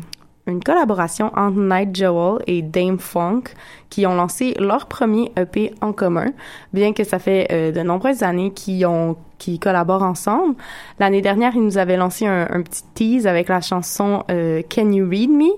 une 0.49 0.61
collaboration 0.65 1.31
entre 1.37 1.59
Night 1.59 1.95
Joel 1.95 2.43
et 2.49 2.63
Dame 2.63 2.99
Funk 2.99 3.45
qui 3.91 4.07
ont 4.07 4.15
lancé 4.17 4.55
leur 4.59 4.87
premier 4.87 5.31
EP 5.37 5.73
en 5.81 5.93
commun, 5.93 6.33
bien 6.73 6.93
que 6.93 7.05
ça 7.05 7.21
fait 7.21 7.73
de 7.73 7.81
nombreuses 7.83 8.25
années 8.25 8.51
qu'ils 8.53 8.87
ont 8.87 9.17
qui 9.39 9.61
collaborent 9.61 10.03
ensemble. 10.03 10.57
L'année 10.99 11.23
dernière, 11.23 11.55
ils 11.55 11.63
nous 11.63 11.79
avaient 11.79 11.97
lancé 11.97 12.27
un, 12.27 12.61
petit 12.63 12.83
tease 12.95 13.27
avec 13.29 13.49
la 13.49 13.61
chanson 13.61 14.25
Can 14.29 14.91
You 14.91 15.09
Read 15.09 15.31
Me, 15.31 15.53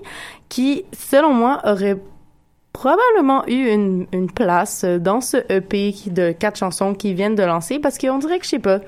qui, 0.49 0.83
selon 0.93 1.33
moi, 1.33 1.61
aurait 1.63 1.97
probablement 2.73 3.45
eu 3.47 3.69
une, 3.69 4.07
une 4.11 4.31
place 4.31 4.85
dans 4.85 5.21
ce 5.21 5.37
EP 5.49 5.93
de 6.07 6.31
quatre 6.31 6.57
chansons 6.57 6.93
qu'ils 6.93 7.15
viennent 7.15 7.35
de 7.35 7.43
lancer 7.43 7.79
parce 7.79 7.97
qu'on 7.97 8.17
dirait 8.17 8.39
que 8.39 8.45
je 8.45 8.51
sais 8.51 8.59
pas. 8.59 8.79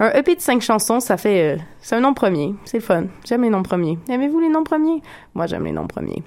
Un 0.00 0.10
EP 0.10 0.36
de 0.36 0.40
cinq 0.40 0.62
chansons 0.62 1.00
ça 1.00 1.16
fait 1.16 1.56
euh, 1.56 1.62
c'est 1.80 1.96
un 1.96 2.00
nom 2.00 2.14
premier. 2.14 2.54
C'est 2.64 2.80
fun. 2.80 3.04
J'aime 3.24 3.42
les 3.42 3.50
noms 3.50 3.62
premiers. 3.62 3.98
Aimez-vous 4.08 4.40
les 4.40 4.48
noms 4.48 4.64
premiers? 4.64 5.02
Moi 5.34 5.46
j'aime 5.46 5.64
les 5.64 5.72
noms 5.72 5.86
premiers. 5.86 6.22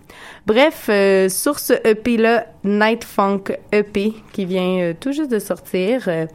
Bref 0.48 0.88
euh, 0.90 1.30
sur 1.30 1.60
ce 1.60 1.74
EP 1.88 2.18
là 2.18 2.48
Night 2.64 3.04
Funk 3.04 3.44
EP 3.72 4.14
qui 4.34 4.46
vient 4.46 4.80
euh, 4.80 4.94
tout 5.00 5.12
juste 5.12 5.32
de 5.32 5.40
sortir 5.40 6.06
euh, 6.08 6.26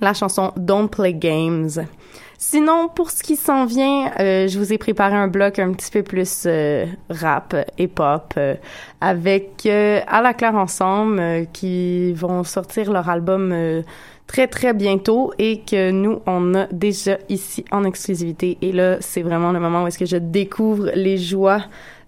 la 0.00 0.14
chanson 0.14 0.52
Don't 0.56 0.88
Play 0.88 1.14
Games 1.14 1.70
Sinon, 2.44 2.88
pour 2.88 3.12
ce 3.12 3.22
qui 3.22 3.36
s'en 3.36 3.66
vient, 3.66 4.10
euh, 4.18 4.48
je 4.48 4.58
vous 4.58 4.72
ai 4.72 4.76
préparé 4.76 5.14
un 5.14 5.28
bloc 5.28 5.60
un 5.60 5.72
petit 5.74 5.92
peu 5.92 6.02
plus 6.02 6.42
euh, 6.46 6.86
rap 7.08 7.54
et 7.78 7.86
pop 7.86 8.34
euh, 8.36 8.56
avec 9.00 9.64
À 9.64 10.20
la 10.20 10.34
claire 10.34 10.56
ensemble 10.56 11.46
qui 11.52 12.12
vont 12.14 12.42
sortir 12.42 12.90
leur 12.90 13.08
album 13.08 13.54
très 14.26 14.48
très 14.48 14.74
bientôt 14.74 15.32
et 15.38 15.60
que 15.60 15.92
nous 15.92 16.20
on 16.26 16.56
a 16.56 16.66
déjà 16.72 17.16
ici 17.28 17.64
en 17.70 17.84
exclusivité. 17.84 18.58
Et 18.60 18.72
là 18.72 18.96
c'est 18.98 19.22
vraiment 19.22 19.52
le 19.52 19.60
moment 19.60 19.84
où 19.84 19.86
est-ce 19.86 19.98
que 19.98 20.04
je 20.04 20.16
découvre 20.16 20.90
les 20.96 21.18
joies 21.18 21.62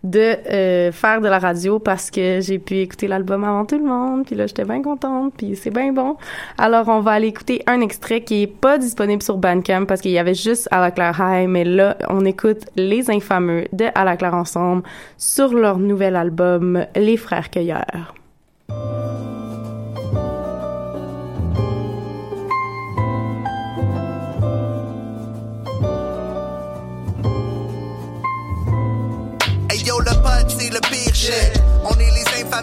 de 0.04 0.36
euh, 0.50 0.92
faire 0.92 1.20
de 1.20 1.28
la 1.28 1.38
radio 1.38 1.78
parce 1.78 2.10
que 2.10 2.40
j'ai 2.40 2.58
pu 2.58 2.76
écouter 2.76 3.08
l'album 3.08 3.42
avant 3.42 3.64
tout 3.64 3.78
le 3.78 3.84
monde 3.84 4.26
puis 4.26 4.36
là 4.36 4.46
j'étais 4.46 4.64
bien 4.64 4.82
contente 4.82 5.32
puis 5.36 5.56
c'est 5.56 5.70
bien 5.70 5.92
bon. 5.92 6.16
Alors 6.58 6.88
on 6.88 7.00
va 7.00 7.12
aller 7.12 7.28
écouter 7.28 7.62
un 7.66 7.80
extrait 7.80 8.20
qui 8.20 8.42
est 8.42 8.46
pas 8.46 8.78
disponible 8.78 9.22
sur 9.22 9.38
Bandcamp 9.38 9.86
parce 9.86 10.00
qu'il 10.00 10.12
y 10.12 10.18
avait 10.18 10.34
juste 10.34 10.68
à 10.70 10.80
la 10.80 10.90
claire 10.90 11.16
high 11.18 11.48
mais 11.48 11.64
là 11.64 11.96
on 12.08 12.24
écoute 12.24 12.66
les 12.76 13.10
infameux 13.10 13.64
de 13.72 13.86
à 13.94 14.04
la 14.04 14.16
claire 14.16 14.34
ensemble 14.34 14.82
sur 15.16 15.54
leur 15.54 15.78
nouvel 15.78 16.16
album 16.16 16.86
les 16.94 17.16
frères 17.16 17.50
cueilleurs 17.50 18.14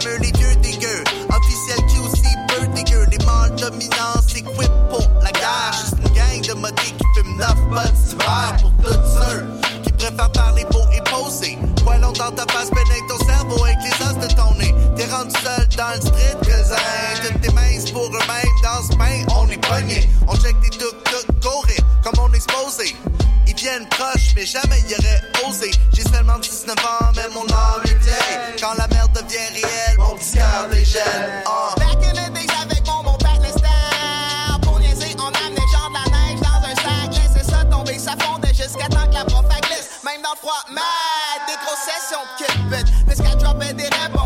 est 0.07 0.17
les. 0.19 1.03
Officiel 1.29 1.85
qui 1.87 1.99
aussi 1.99 2.35
peu. 2.47 2.61
Les 3.11 3.25
mâles 3.25 3.55
dominants 3.55 4.21
s'équipent 4.27 4.71
pour 4.89 5.07
la 5.21 5.31
guerre. 5.31 5.73
Juste 5.73 5.95
une 6.03 6.13
gang 6.13 6.41
de 6.47 6.53
modés 6.59 6.81
qui 6.81 7.05
fument 7.15 7.37
9 7.37 7.55
potes 7.69 7.93
d'hiver 7.93 8.55
pour 8.61 8.71
tous 8.83 8.93
ceux 8.93 9.45
qui 9.83 9.91
préfèrent 9.91 10.31
parler 10.31 10.65
pour 10.71 10.87
y 10.93 11.01
poser. 11.09 11.57
Quoi 11.83 11.97
long 11.97 12.11
dans 12.13 12.31
ta 12.31 12.45
face, 12.51 12.69
pénètre 12.69 13.07
ton 13.07 13.30
avec 13.59 13.77
les 13.83 14.05
os 14.05 14.17
de 14.17 14.33
ton 14.33 14.53
nez. 14.55 14.73
T'es 14.95 15.05
rendu 15.05 15.35
seul 15.43 15.67
dans 15.77 15.95
le 15.95 16.01
street, 16.01 16.37
cousin. 16.41 16.75
Toutes 17.21 17.41
tes 17.41 17.51
mains 17.53 17.91
pour 17.91 18.05
eux-mêmes. 18.05 18.55
Dans 18.63 18.83
ce 18.83 18.95
pain, 18.97 19.25
on 19.35 19.47
est 19.49 19.57
pogné. 19.57 20.09
On 20.27 20.35
check 20.35 20.59
des 20.61 20.69
tuk-tuk, 20.69 21.25
courir 21.41 21.81
comme 22.03 22.13
on 22.19 22.33
est 22.33 22.39
supposé. 22.39 22.95
Ils 23.47 23.55
viennent 23.55 23.87
proches, 23.89 24.33
mais 24.35 24.45
jamais 24.45 24.79
y 24.89 24.95
aurait 24.95 25.49
osé. 25.49 25.71
J'ai 25.93 26.03
seulement 26.03 26.39
19 26.39 26.75
ans, 26.85 27.05
mais 27.15 27.27
mon 27.33 27.41
âme 27.41 27.81
est 27.85 28.03
vieille. 28.03 28.39
Quand 28.59 28.73
la 28.77 28.87
merde 28.87 29.11
devient 29.13 29.37
réelle, 29.53 29.97
mon 29.97 30.15
petit 30.15 30.37
cœur 30.37 30.67
dégèle. 30.71 31.43
Ah. 31.45 31.75
Back 31.77 32.03
in 32.03 32.13
the 32.13 32.33
days 32.33 32.47
avec 32.61 32.85
mon 32.87 33.03
bon 33.03 33.17
père 33.17 33.39
le 33.41 33.49
style 33.49 34.61
Pour 34.61 34.73
on 34.73 34.77
amenait 34.77 35.67
genre 35.73 35.89
de 35.89 35.95
la 35.95 36.17
neige 36.17 36.39
dans 36.39 36.67
un 36.67 36.75
sac 36.75 37.11
Laissez 37.11 37.51
ça 37.51 37.65
tomber, 37.65 37.99
ça 37.99 38.13
fondait 38.19 38.53
jusqu'à 38.53 38.87
temps 38.87 39.07
que 39.07 39.13
la 39.13 39.25
prof 39.25 39.45
Même 40.05 40.21
dans 40.21 40.31
le 40.31 40.37
froid, 40.37 40.63
grosses 40.69 41.00
this 42.71 43.19
guy 43.19 43.35
dropping 43.35 43.75
the 43.75 43.83
rêves 43.83 44.20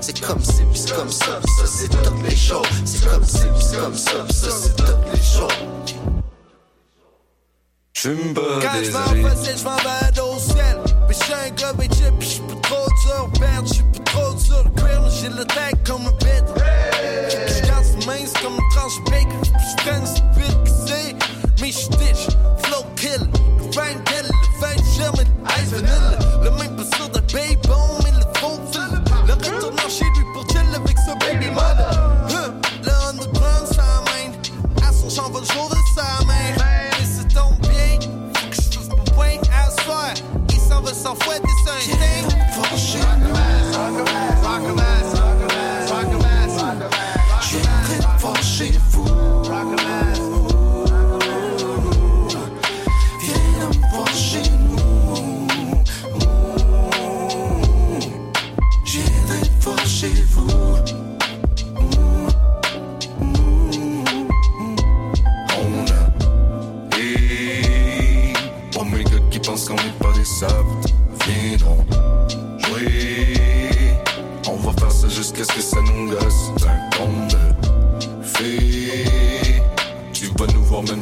C'est 0.00 0.20
comme 0.20 0.44
si, 0.44 0.62
c'est 0.74 0.94
comme 0.94 1.10
ça, 1.10 1.40
ça 1.40 1.64
c'est 1.66 1.88
toutes 1.88 2.22
les 2.28 2.36
jours 2.36 2.66
C'est 2.84 3.08
comme 3.08 3.24
si, 3.24 3.38
c'est 3.60 3.78
comme 3.78 3.94
ça, 3.96 4.10
ça 4.30 4.50
c'est 4.50 4.76
toutes 4.76 4.96
les 5.14 5.22
jours 5.22 5.48
J'fume 7.94 8.34
pas 8.34 8.40
Quand 8.60 8.84
je 8.84 8.90
m'en 8.90 8.98
années. 9.10 9.22
facile, 9.22 9.56
je 9.56 9.64
m'en 9.64 9.76
vais 9.76 10.20
au 10.20 10.38
ciel. 10.38 10.76
Mais 11.08 11.14
j'suis 11.14 11.32
un 11.32 11.50
gars 11.54 11.72
pis 11.80 11.88
j'suis 11.90 12.42
plus 12.42 12.60
trop 12.60 12.86
dur. 13.06 13.30
Merde, 13.40 13.66
j'suis 13.66 13.82
plus 13.84 14.04
trop 14.04 14.34
dur. 14.34 14.64
Grill, 14.76 15.10
j'ai 15.18 15.28
le 15.30 15.44
tag 15.46 15.74
comme 15.86 16.02
un 16.06 16.10
bête. 16.22 16.44
J'casse 17.30 18.06
mince 18.06 18.34
comme 18.42 18.54
une 18.54 18.70
tranche 18.76 19.00
bacon. 19.06 19.40
J'prends 19.78 20.04
stupide 20.04 20.62
qui 20.64 20.72
c'est. 20.86 21.16
Mais 21.62 21.70
j'titch, 21.70 22.28
flow 22.64 22.84
kill. 22.96 23.30
Le 23.58 23.64
vin 23.72 23.94
kill, 24.04 24.28
le 24.28 24.60
vin 24.60 24.76
germe, 24.98 25.14
ice 25.58 25.70
vanilla. 25.70 26.18
Le 26.42 26.50
même 26.50 26.76
pas 26.76 26.96
sûr 26.96 27.08
de 27.08 27.20
baby 27.32 27.56
bomb, 27.66 27.98
mais 28.04 28.10
le 28.10 28.38
faux 28.38 28.60
fil. 28.70 28.93
Retournant 29.84 29.88
chez 29.88 30.04
lui 30.18 30.24
pour 30.32 30.46
chill 30.48 30.74
avec 30.74 30.98
sa 30.98 31.14
baby 31.16 31.50
mother. 31.50 31.90
Huh, 32.28 32.52
Le 32.84 33.08
underground, 33.10 33.66
ça 33.66 34.02
mène. 34.12 34.32
À 34.82 34.92
son 34.92 35.10
champ, 35.10 35.30
va 35.30 35.40
le 35.40 35.46
jour 35.46 35.68
de 35.68 35.76
sa 35.94 36.24
mère. 36.24 36.56
Mais 36.58 37.04
c'est 37.04 37.28
tombe 37.34 37.58
bien. 37.60 37.98
Faut 38.34 38.48
que 38.48 38.54
je 38.56 38.78
fasse 38.78 38.88
mon 38.88 39.04
point 39.04 39.38
à 39.52 39.70
soir. 39.82 40.14
Il 40.50 40.60
s'en 40.60 40.80
va 40.80 40.94
sans 40.94 41.14
fouetter 41.16 41.48
son 41.64 41.72
instinct. 41.72 42.28
Fâché. 42.28 42.33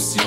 Si 0.02 0.18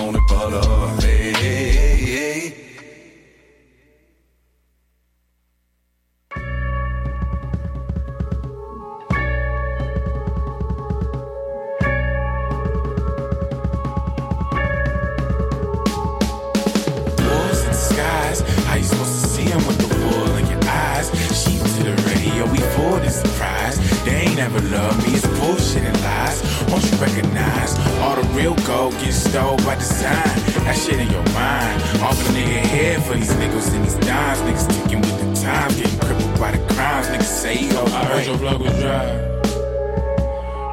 shit 30.85 30.99
in 30.99 31.09
your 31.09 31.23
mind. 31.33 31.81
Off 32.01 32.19
a 32.29 32.31
nigga 32.31 32.61
head 32.73 33.01
for 33.03 33.15
these 33.15 33.31
and 33.73 33.83
these 33.83 33.95
dimes. 34.05 34.39
Niggas 34.41 34.67
with 35.01 35.19
the 35.19 35.75
getting 35.75 35.99
crippled 35.99 36.39
by 36.39 36.51
the 36.51 36.73
crimes. 36.73 37.07
Niggas 37.07 37.23
say 37.23 37.69
go. 37.69 37.83
I 37.85 38.05
heard 38.05 38.25
your 38.27 38.37
plug 38.37 38.61
was 38.61 38.79
dry. 38.79 39.05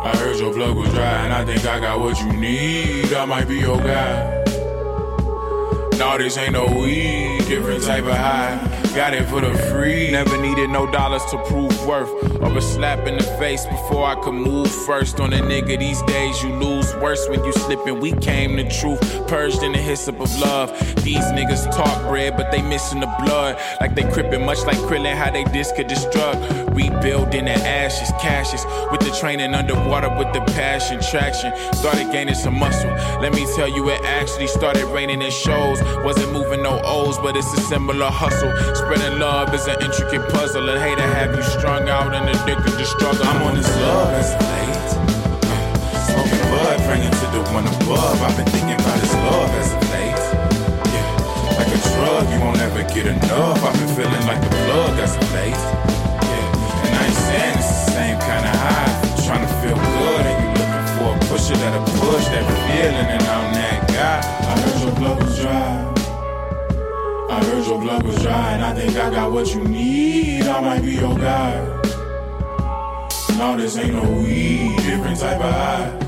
I 0.04 0.16
heard 0.16 0.38
your 0.38 0.52
plug 0.52 0.76
was 0.76 0.90
dry, 0.90 1.24
and 1.24 1.32
I 1.32 1.44
think 1.44 1.64
I 1.64 1.80
got 1.80 2.00
what 2.00 2.18
you 2.20 2.32
need. 2.32 3.12
I 3.14 3.24
might 3.24 3.48
be 3.48 3.58
your 3.58 3.78
guy. 3.78 4.41
No, 6.02 6.18
this 6.18 6.36
ain't 6.36 6.54
no 6.54 6.66
weed, 6.66 7.44
different 7.46 7.84
type 7.84 8.02
of 8.02 8.16
high. 8.16 8.58
Got 8.94 9.14
it 9.14 9.24
for 9.28 9.40
the 9.40 9.54
free. 9.70 10.10
Never 10.10 10.36
needed 10.36 10.68
no 10.68 10.90
dollars 10.90 11.24
to 11.26 11.38
prove 11.44 11.86
worth. 11.86 12.10
Or 12.42 12.58
a 12.58 12.60
slap 12.60 13.06
in 13.06 13.16
the 13.16 13.22
face 13.22 13.64
before 13.64 14.04
I 14.04 14.16
could 14.16 14.34
move 14.34 14.70
first. 14.70 15.20
On 15.20 15.32
a 15.32 15.38
nigga, 15.38 15.78
these 15.78 16.02
days 16.02 16.42
you 16.42 16.50
lose 16.50 16.94
worse 16.96 17.26
when 17.28 17.42
you 17.44 17.52
slipping. 17.52 18.00
We 18.00 18.12
came 18.12 18.56
the 18.56 18.64
truth, 18.64 19.00
purged 19.28 19.62
in 19.62 19.72
the 19.72 19.78
hyssop 19.78 20.20
of 20.20 20.28
love. 20.40 20.70
These 21.04 21.24
niggas 21.32 21.74
talk 21.74 22.02
bread, 22.08 22.36
but 22.36 22.50
they 22.50 22.60
missing 22.60 23.00
the 23.00 23.14
blood. 23.24 23.58
Like 23.80 23.94
they 23.94 24.02
crippin', 24.02 24.44
much 24.44 24.62
like 24.64 24.76
Krillin, 24.78 25.14
how 25.14 25.30
they 25.30 25.44
disc 25.44 25.76
this 25.76 26.04
drug. 26.06 26.36
Rebuilding 26.76 27.46
the 27.46 27.52
ashes, 27.52 28.10
cashes. 28.20 28.66
With 28.90 29.00
the 29.00 29.16
training 29.18 29.54
underwater 29.54 30.10
with 30.18 30.34
the 30.34 30.40
passion, 30.52 31.00
traction. 31.00 31.56
Started 31.72 32.12
gaining 32.12 32.34
some 32.34 32.58
muscle. 32.58 32.90
Let 33.22 33.32
me 33.32 33.46
tell 33.56 33.68
you, 33.68 33.88
it 33.88 34.02
actually 34.04 34.48
started 34.48 34.84
raining 34.86 35.22
in 35.22 35.30
shows. 35.30 35.80
Wasn't 36.04 36.32
moving 36.32 36.62
no 36.62 36.80
O's, 36.84 37.18
but 37.18 37.36
it's 37.36 37.52
a 37.52 37.60
similar 37.60 38.10
hustle. 38.10 38.50
Spreading 38.74 39.18
love 39.18 39.54
is 39.54 39.66
an 39.66 39.80
intricate 39.82 40.28
puzzle. 40.32 40.68
And 40.68 40.80
hate 40.80 40.98
to 40.98 41.02
have 41.02 41.36
you 41.36 41.42
strung 41.42 41.88
out 41.88 42.14
and 42.14 42.28
addicted 42.28 42.72
to 42.78 42.84
struggle. 42.84 43.24
I'm 43.24 43.42
on 43.42 43.54
this 43.54 43.68
love 43.76 44.12
as 44.14 44.34
of 44.34 44.40
late. 44.40 44.90
Smoking 46.08 46.44
bud, 46.50 46.78
praying 46.86 47.10
to 47.10 47.26
the 47.30 47.42
one 47.54 47.66
above. 47.66 48.20
I've 48.22 48.36
been 48.36 48.46
thinking 48.46 48.74
about 48.74 48.98
this 49.00 49.14
love 49.14 49.50
as 49.60 49.72
of 49.72 49.82
late. 49.94 50.24
Yeah, 50.90 51.56
like 51.58 51.70
a 51.70 51.78
drug, 51.94 52.24
you 52.32 52.40
won't 52.40 52.58
ever 52.58 52.82
get 52.92 53.06
enough. 53.06 53.62
I've 53.62 53.78
been 53.78 53.94
feeling 53.94 54.26
like 54.26 54.40
the 54.42 54.50
plug 54.66 54.98
as 54.98 55.14
of 55.16 55.32
late. 55.32 55.54
Yeah, 55.54 56.84
and 56.84 56.92
I 56.98 57.06
ain't 57.06 57.20
saying 57.30 57.54
it's 57.58 57.70
the 57.70 57.90
same 57.94 58.18
kind 58.18 58.44
of 58.44 58.54
high. 58.58 58.90
Trying 59.22 59.46
to 59.46 59.52
feel 59.62 59.76
good, 59.78 60.41
for 61.52 61.58
a 61.58 61.70
that'll 61.70 61.84
push 62.00 62.24
that 62.26 62.44
feeling, 62.66 62.94
and 62.94 63.22
I'm 63.22 63.54
that 63.54 63.88
guy. 63.88 64.20
I 64.48 64.60
heard 64.60 64.82
your 64.82 64.94
blood 64.94 65.22
was 65.22 65.38
dry. 65.38 65.94
I 67.30 67.44
heard 67.44 67.66
your 67.66 67.80
blood 67.80 68.02
was 68.04 68.22
dry, 68.22 68.52
and 68.52 68.64
I 68.64 68.74
think 68.74 68.96
I 68.96 69.10
got 69.10 69.32
what 69.32 69.54
you 69.54 69.64
need. 69.64 70.42
I 70.42 70.60
might 70.60 70.82
be 70.82 70.92
your 70.92 71.16
guy. 71.16 71.80
No, 73.38 73.56
this 73.56 73.76
ain't 73.76 73.94
no 73.94 74.02
weed, 74.02 74.76
different 74.78 75.18
type 75.18 75.40
of 75.40 75.52
high. 75.52 76.01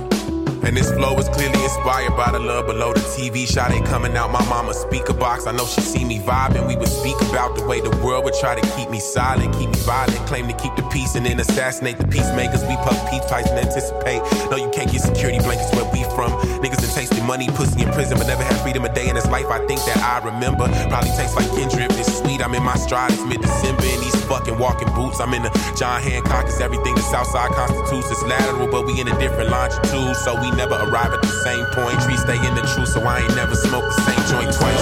And 0.65 0.77
this 0.77 0.91
flow 0.93 1.19
is 1.19 1.29
clearly 1.29 1.63
inspired 1.63 2.17
by 2.17 2.33
the 2.33 2.39
love 2.39 2.67
below 2.67 2.95
the 2.95 3.01
TV 3.01 3.47
shot 3.47 3.71
ain't 3.71 3.85
coming 3.87 4.17
out 4.17 4.31
my 4.31 4.45
mama's 4.49 4.79
speaker 4.79 5.13
box. 5.13 5.47
I 5.47 5.53
know 5.53 5.67
she 5.67 5.83
see 5.83 6.05
me 6.05 6.19
vibing. 6.19 6.67
We 6.67 6.75
would 6.77 6.89
speak 6.89 7.21
about 7.29 7.55
the 7.57 7.67
way 7.67 7.81
the 7.81 7.95
world 8.05 8.25
would 8.25 8.35
try 8.35 8.59
to 8.59 8.65
keep 8.75 8.89
me 8.89 8.99
silent, 8.99 9.55
keep 9.55 9.69
me 9.69 9.79
violent, 9.81 10.17
claim 10.27 10.49
to 10.49 10.55
keep 10.55 10.75
the 10.77 10.83
peace 10.89 11.15
and 11.17 11.27
then 11.27 11.39
assassinate 11.39 11.99
the 11.99 12.09
peacemakers. 12.09 12.63
We 12.63 12.77
puff 12.77 12.99
peace 13.11 13.25
pipes 13.29 13.51
and 13.51 13.59
anticipate. 13.59 14.23
No, 14.51 14.57
you 14.57 14.71
can't 14.71 14.91
get 14.91 15.03
security 15.03 15.39
blankets 15.39 15.75
where 15.77 15.85
we 15.93 16.03
from. 16.17 16.33
Niggas 16.65 16.81
that 16.81 16.93
tasted 16.95 17.23
money, 17.25 17.49
pussy 17.49 17.83
in 17.83 17.93
prison, 17.93 18.17
but 18.17 18.27
never 18.27 18.43
had 18.43 18.57
freedom 18.63 18.85
a 18.85 18.93
day 18.95 19.09
in 19.09 19.17
his 19.17 19.29
life. 19.29 19.47
I 19.47 19.59
think 19.67 19.85
that 19.85 19.99
I 19.99 20.25
remember. 20.25 20.65
Probably 20.89 21.13
tastes 21.13 21.37
like 21.37 21.49
Kendrick. 21.53 21.93
It's 22.01 22.19
sweet. 22.19 22.41
I'm 22.41 22.55
in 22.55 22.63
my 22.63 22.77
stride. 22.77 23.13
It's 23.13 23.25
mid 23.25 23.43
December 23.43 23.85
in 23.85 24.01
these 24.01 24.17
fucking 24.25 24.59
walking 24.59 24.89
boots. 24.95 25.21
I'm 25.21 25.35
in 25.35 25.43
the 25.43 25.53
John 25.77 26.01
Hancock. 26.01 26.47
It's 26.47 26.61
everything 26.61 26.95
the 26.95 27.03
Southside 27.03 27.51
constitutes. 27.53 28.11
It's 28.11 28.23
lateral, 28.23 28.69
but 28.69 28.87
we 28.87 29.01
in 29.01 29.09
a 29.09 29.19
different 29.19 29.51
longitude. 29.51 30.17
So 30.25 30.41
we 30.41 30.54
never 30.57 30.75
arrive 30.75 31.13
at 31.13 31.23
the 31.23 31.35
same 31.43 31.67
point. 31.67 32.01
Tree 32.03 32.17
stay 32.17 32.37
in 32.37 32.55
the 32.55 32.63
truth, 32.75 32.89
so 32.89 33.03
I 33.03 33.21
ain't 33.21 33.35
never 33.35 33.55
smoked 33.55 33.89
the 33.91 34.01
same 34.07 34.23
joint 34.31 34.51
twice. 34.55 34.79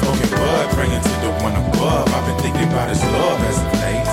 Smoking 0.00 0.30
bud, 0.30 0.66
praying 0.74 1.02
to 1.02 1.14
the 1.20 1.32
one 1.44 1.54
above. 1.56 2.08
I've 2.12 2.26
been 2.26 2.38
thinking 2.40 2.68
about 2.72 2.88
his 2.88 3.02
love 3.04 3.40
as 3.44 3.58
of 3.60 3.72
late. 3.84 4.08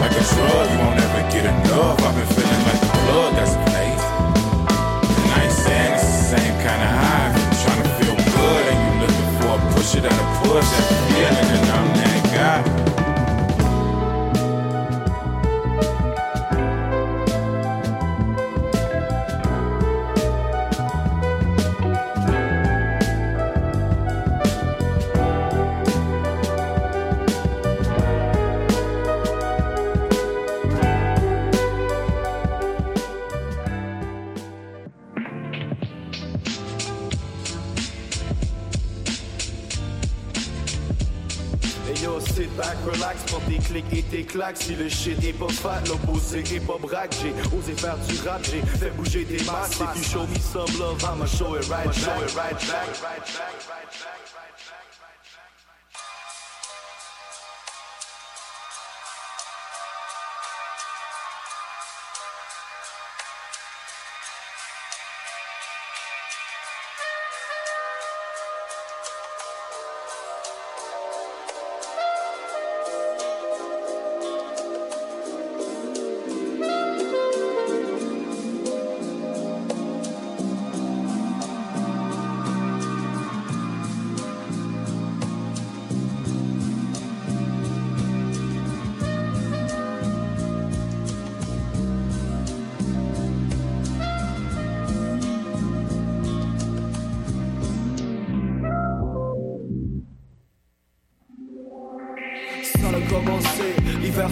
Like 0.00 0.14
a 0.14 0.22
drug, 0.22 0.66
you 0.70 0.78
won't 0.78 1.00
ever 1.00 1.22
get 1.30 1.44
enough. 1.46 1.98
I've 2.02 2.14
been 2.14 2.26
feeling 2.36 2.62
like 2.66 2.80
the 2.80 2.90
plug 3.06 3.34
as 3.42 3.52
of 3.54 3.64
late. 3.74 4.02
And 5.18 5.30
I 5.32 5.38
ain't 5.44 5.52
saying 5.52 5.92
it's 5.94 6.06
the 6.06 6.22
same 6.38 6.54
kind 6.62 6.82
of 6.82 6.92
high. 7.02 7.30
You're 7.32 7.62
trying 7.64 7.82
to 7.82 7.92
feel 8.00 8.16
good 8.16 8.64
and 8.70 8.78
you 8.82 8.92
looking 9.02 9.30
for 9.40 9.50
a 9.56 9.60
push 9.74 9.94
it 9.96 10.04
out 10.06 10.14
of 10.14 10.28
push 10.46 10.68
that 10.68 10.86
feeling, 11.10 11.48
and 11.58 11.66
I'm 11.70 11.88
that 11.96 12.20
guy. 12.34 12.91
Si 44.54 44.74
le 44.74 44.88
shit 44.88 45.22
est 45.24 45.34
pas 45.34 45.48
fat, 45.48 45.82
l'opposé 45.86 46.38
est 46.38 46.66
pas 46.66 46.78
braque. 46.80 47.14
J'ai 47.20 47.34
osé 47.54 47.74
faire 47.74 47.98
du 47.98 48.16
rap, 48.26 48.42
j'ai 48.42 48.62
fait 48.78 48.90
bouger 48.96 49.24
des 49.26 49.44
masses. 49.44 49.78
If 49.78 49.96
you 49.96 50.02
show 50.02 50.26
me 50.26 50.38
some 50.38 50.78
love, 50.78 51.04
I'ma 51.04 51.26
show 51.26 51.54
it 51.54 51.68
right 51.68 51.84
back. 51.84 53.61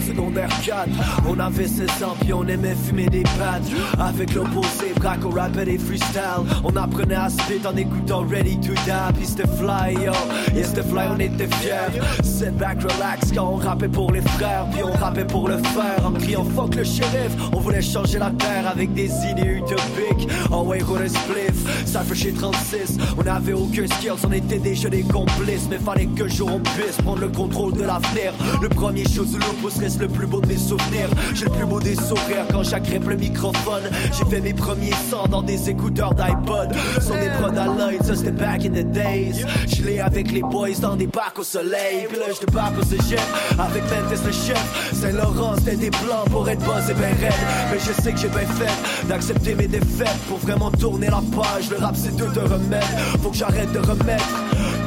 Secondaire 0.07 0.49
4 0.65 0.89
On 1.29 1.39
avait 1.39 1.67
16 1.67 1.89
ans 2.03 2.17
puis 2.21 2.33
on 2.33 2.47
aimait 2.47 2.75
fumer 2.75 3.07
des 3.07 3.23
pattes 3.23 3.71
Avec 3.99 4.35
l'opposé, 4.35 4.93
braque 4.97 5.25
au 5.25 5.31
rap 5.31 5.57
et 5.67 5.79
freestyle 5.79 6.45
On 6.65 6.75
apprenait 6.77 7.15
à 7.15 7.29
spit 7.29 7.67
en 7.67 7.77
écoutant 7.77 8.25
Ready 8.27 8.59
to 8.61 8.73
Die 8.73 9.13
Puis 9.17 9.27
c'était 9.27 9.49
fly 9.49 9.95
yo, 9.95 10.13
yeah 10.55 10.65
c'était 10.65 10.83
fly 10.83 11.11
on 11.11 11.19
était 11.19 11.49
fiers. 11.57 12.01
Sit 12.23 12.57
back 12.57 12.83
relax 12.83 13.33
quand 13.35 13.55
on 13.55 13.57
rappait 13.57 13.89
pour 13.89 14.13
les 14.13 14.21
frères. 14.21 14.67
Puis 14.73 14.83
on 14.85 14.93
rappait 14.93 15.25
pour 15.25 15.49
le 15.49 15.59
faire 15.59 16.07
en 16.07 16.13
criant 16.13 16.45
fuck 16.45 16.75
le 16.75 16.85
shérif. 16.85 17.33
On 17.53 17.61
voulait 17.61 17.83
changer 17.83 18.19
la 18.19 18.31
terre 18.31 18.69
avec 18.69 18.93
des 18.95 19.11
idées 19.27 19.59
utopiques. 19.59 20.29
En 20.51 20.65
way 20.65 20.81
un 20.81 21.09
spliff, 21.09 21.87
ça 21.87 22.03
fait 22.03 22.15
chez 22.15 22.33
36 22.33 22.99
On 23.19 23.27
avait 23.27 23.53
aucun 23.53 23.87
skills, 23.87 24.27
on 24.27 24.33
était 24.33 24.59
déjà 24.59 24.89
des 24.89 25.03
complices. 25.03 25.69
Mais 25.71 25.79
fallait 25.79 26.07
que 26.07 26.29
jour 26.29 26.51
on 26.55 26.61
puisse 26.61 26.97
prendre 27.03 27.21
le 27.21 27.29
contrôle 27.29 27.73
de 27.73 27.83
l'avenir. 27.83 28.33
Le 28.63 28.69
premier 28.69 29.05
show 29.05 29.25
sous 29.25 29.39
l'opus 29.71 29.81
reste 29.81 30.01
le 30.01 30.09
plus 30.09 30.27
beau 30.27 30.41
de 30.41 30.47
mes 30.47 30.57
souvenirs. 30.57 31.09
J'ai 31.35 31.45
le 31.45 31.51
plus 31.51 31.67
beau 31.67 31.81
des 31.81 31.95
sourires 31.95 32.47
quand 32.51 32.63
j'agrippe 32.63 33.09
le 33.09 33.17
microphone. 33.17 33.83
J'ai 34.17 34.25
fait 34.25 34.41
mes 34.41 34.55
premiers 34.55 34.95
sons 35.11 35.27
dans 35.29 35.43
des 35.43 35.71
écouteurs 35.71 36.15
d'iPod. 36.15 36.73
Sur 37.01 37.15
des 37.15 37.29
prods 37.39 37.57
à 37.57 38.05
ça 38.05 38.17
c'était 38.17 38.31
back 38.33 38.65
in 38.65 38.71
the 38.71 38.87
days. 38.91 39.45
J'l'ai 39.69 40.01
avec 40.01 40.31
les 40.33 40.43
boys 40.43 40.79
dans 40.81 40.97
des 40.97 41.07
bacs 41.07 41.39
au 41.39 41.43
soleil. 41.43 42.07
Puis 42.09 42.19
là 42.19 42.27
je 42.35 42.47
débarque 42.47 42.79
au 42.79 42.85
cégep 42.85 43.21
avec 43.59 43.83
Memphis 43.85 44.25
le 44.25 44.33
chef 44.33 44.93
Saint-Laurent 45.01 45.55
c'était 45.59 45.77
des 45.77 45.91
plans 45.91 46.25
pour 46.31 46.49
être 46.49 46.65
boss 46.65 46.89
et 46.91 46.95
ben 46.95 47.15
raide. 47.21 47.33
Mais 47.73 47.79
je 47.79 48.03
sais 48.03 48.13
que 48.13 48.19
j'ai 48.19 48.29
bien 48.29 48.41
fait 48.41 49.09
d'accepter 49.09 49.55
mes 49.55 49.69
défaites. 49.69 50.09
Pour 50.29 50.39
vraiment 50.39 50.71
tourner 50.71 51.07
la 51.07 51.23
page 51.35 51.71
Le 51.71 51.77
rap 51.79 51.95
c'est 51.97 52.17
tout 52.17 52.39
un 52.39 52.49
remède. 52.49 52.83
Faut 53.23 53.31
que 53.31 53.37
j'arrête 53.37 53.73
de 53.73 53.79
remettre 53.79 54.29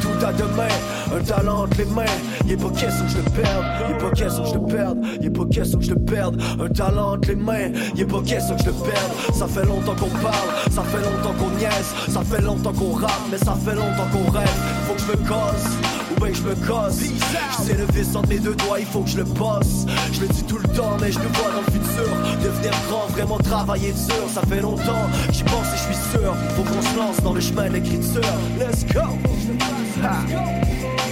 tout 0.02 0.26
à 0.26 0.34
demain 0.34 0.68
Un 1.14 1.22
talent 1.22 1.64
entre 1.64 1.78
les 1.78 1.86
mains. 1.86 2.06
Y'a 2.48 2.58
pas 2.58 2.70
question 2.70 3.06
que 3.06 3.12
je 3.12 3.18
le 3.18 3.42
perde. 3.42 3.66
Y'a 3.90 3.96
pas 3.98 4.12
question 4.12 4.44
que 4.44 4.50
je 4.50 4.54
le 4.56 4.66
perde. 4.66 4.98
Y'a 5.22 5.30
pas 5.30 5.46
question 5.46 5.80
que 5.80 5.86
je 5.86 5.94
le 5.94 6.00
perde. 6.00 6.42
Un 6.60 6.70
talent 6.70 7.14
entre 7.14 7.30
les 7.30 7.36
mains. 7.36 7.72
Y'a 7.96 8.06
pas 8.06 8.22
question 8.22 8.56
que 8.56 8.62
je 8.64 8.68
le 8.68 8.74
perde. 8.74 9.12
Ça 9.34 9.48
fait 9.48 9.66
longtemps 9.66 9.96
qu'on 9.96 10.10
parle. 10.10 10.50
Ça 10.72 10.82
fait 10.84 11.02
longtemps 11.02 11.34
qu'on 11.38 11.52
niaise. 11.58 11.94
Ça 12.10 12.22
fait 12.22 12.42
longtemps 12.42 12.74
qu'on 12.74 12.94
rappe 12.94 13.22
Mais 13.32 13.38
ça 13.38 13.56
fait 13.64 13.76
longtemps 13.76 14.08
qu'on 14.12 14.32
rêve. 14.32 14.50
Faut 14.88 14.94
que 14.94 15.02
je 15.02 15.08
me 15.08 15.28
casse. 15.28 15.68
Ben 16.20 16.34
je 16.34 16.42
me 16.42 16.56
casse. 16.68 17.00
J'sais 17.60 17.76
le 17.76 17.86
vis 17.94 18.16
entre 18.16 18.30
mes 18.30 18.40
deux 18.40 18.56
doigts. 18.56 18.80
Il 18.80 18.86
faut 18.86 19.02
que 19.02 19.10
je 19.10 19.18
le 19.18 19.26
passe 19.26 19.86
Je 20.14 20.22
le 20.22 20.28
dis 20.28 20.44
tout 20.44 20.58
le 20.58 20.68
temps 20.70 20.98
Mais 21.00 21.12
je 21.12 21.20
le 21.20 21.28
vois 21.28 21.52
dans 21.52 21.62
le 21.62 21.72
futur. 21.72 22.10
Devenir 22.44 22.72
grand 22.90 23.08
Vraiment 23.10 23.38
travailler 23.38 23.92
dur. 23.92 24.26
Ça 24.34 24.42
fait 24.42 24.62
longtemps 24.62 25.06
J'y 25.32 25.44
pense 25.44 25.68
et 25.74 25.78
je 25.78 25.94
suis 25.94 26.18
sûr. 26.18 26.36
Faut 26.56 26.64
qu'on 26.64 26.82
se 26.82 26.98
lance 26.98 27.18
dans 27.22 27.34
le 27.34 27.42
chemin 27.42 27.68
de 27.68 27.74
l'écriture. 27.74 28.22
Let's 28.58 28.84
go! 28.92 29.02
Ah. 30.04 30.22
Ça 30.28 31.03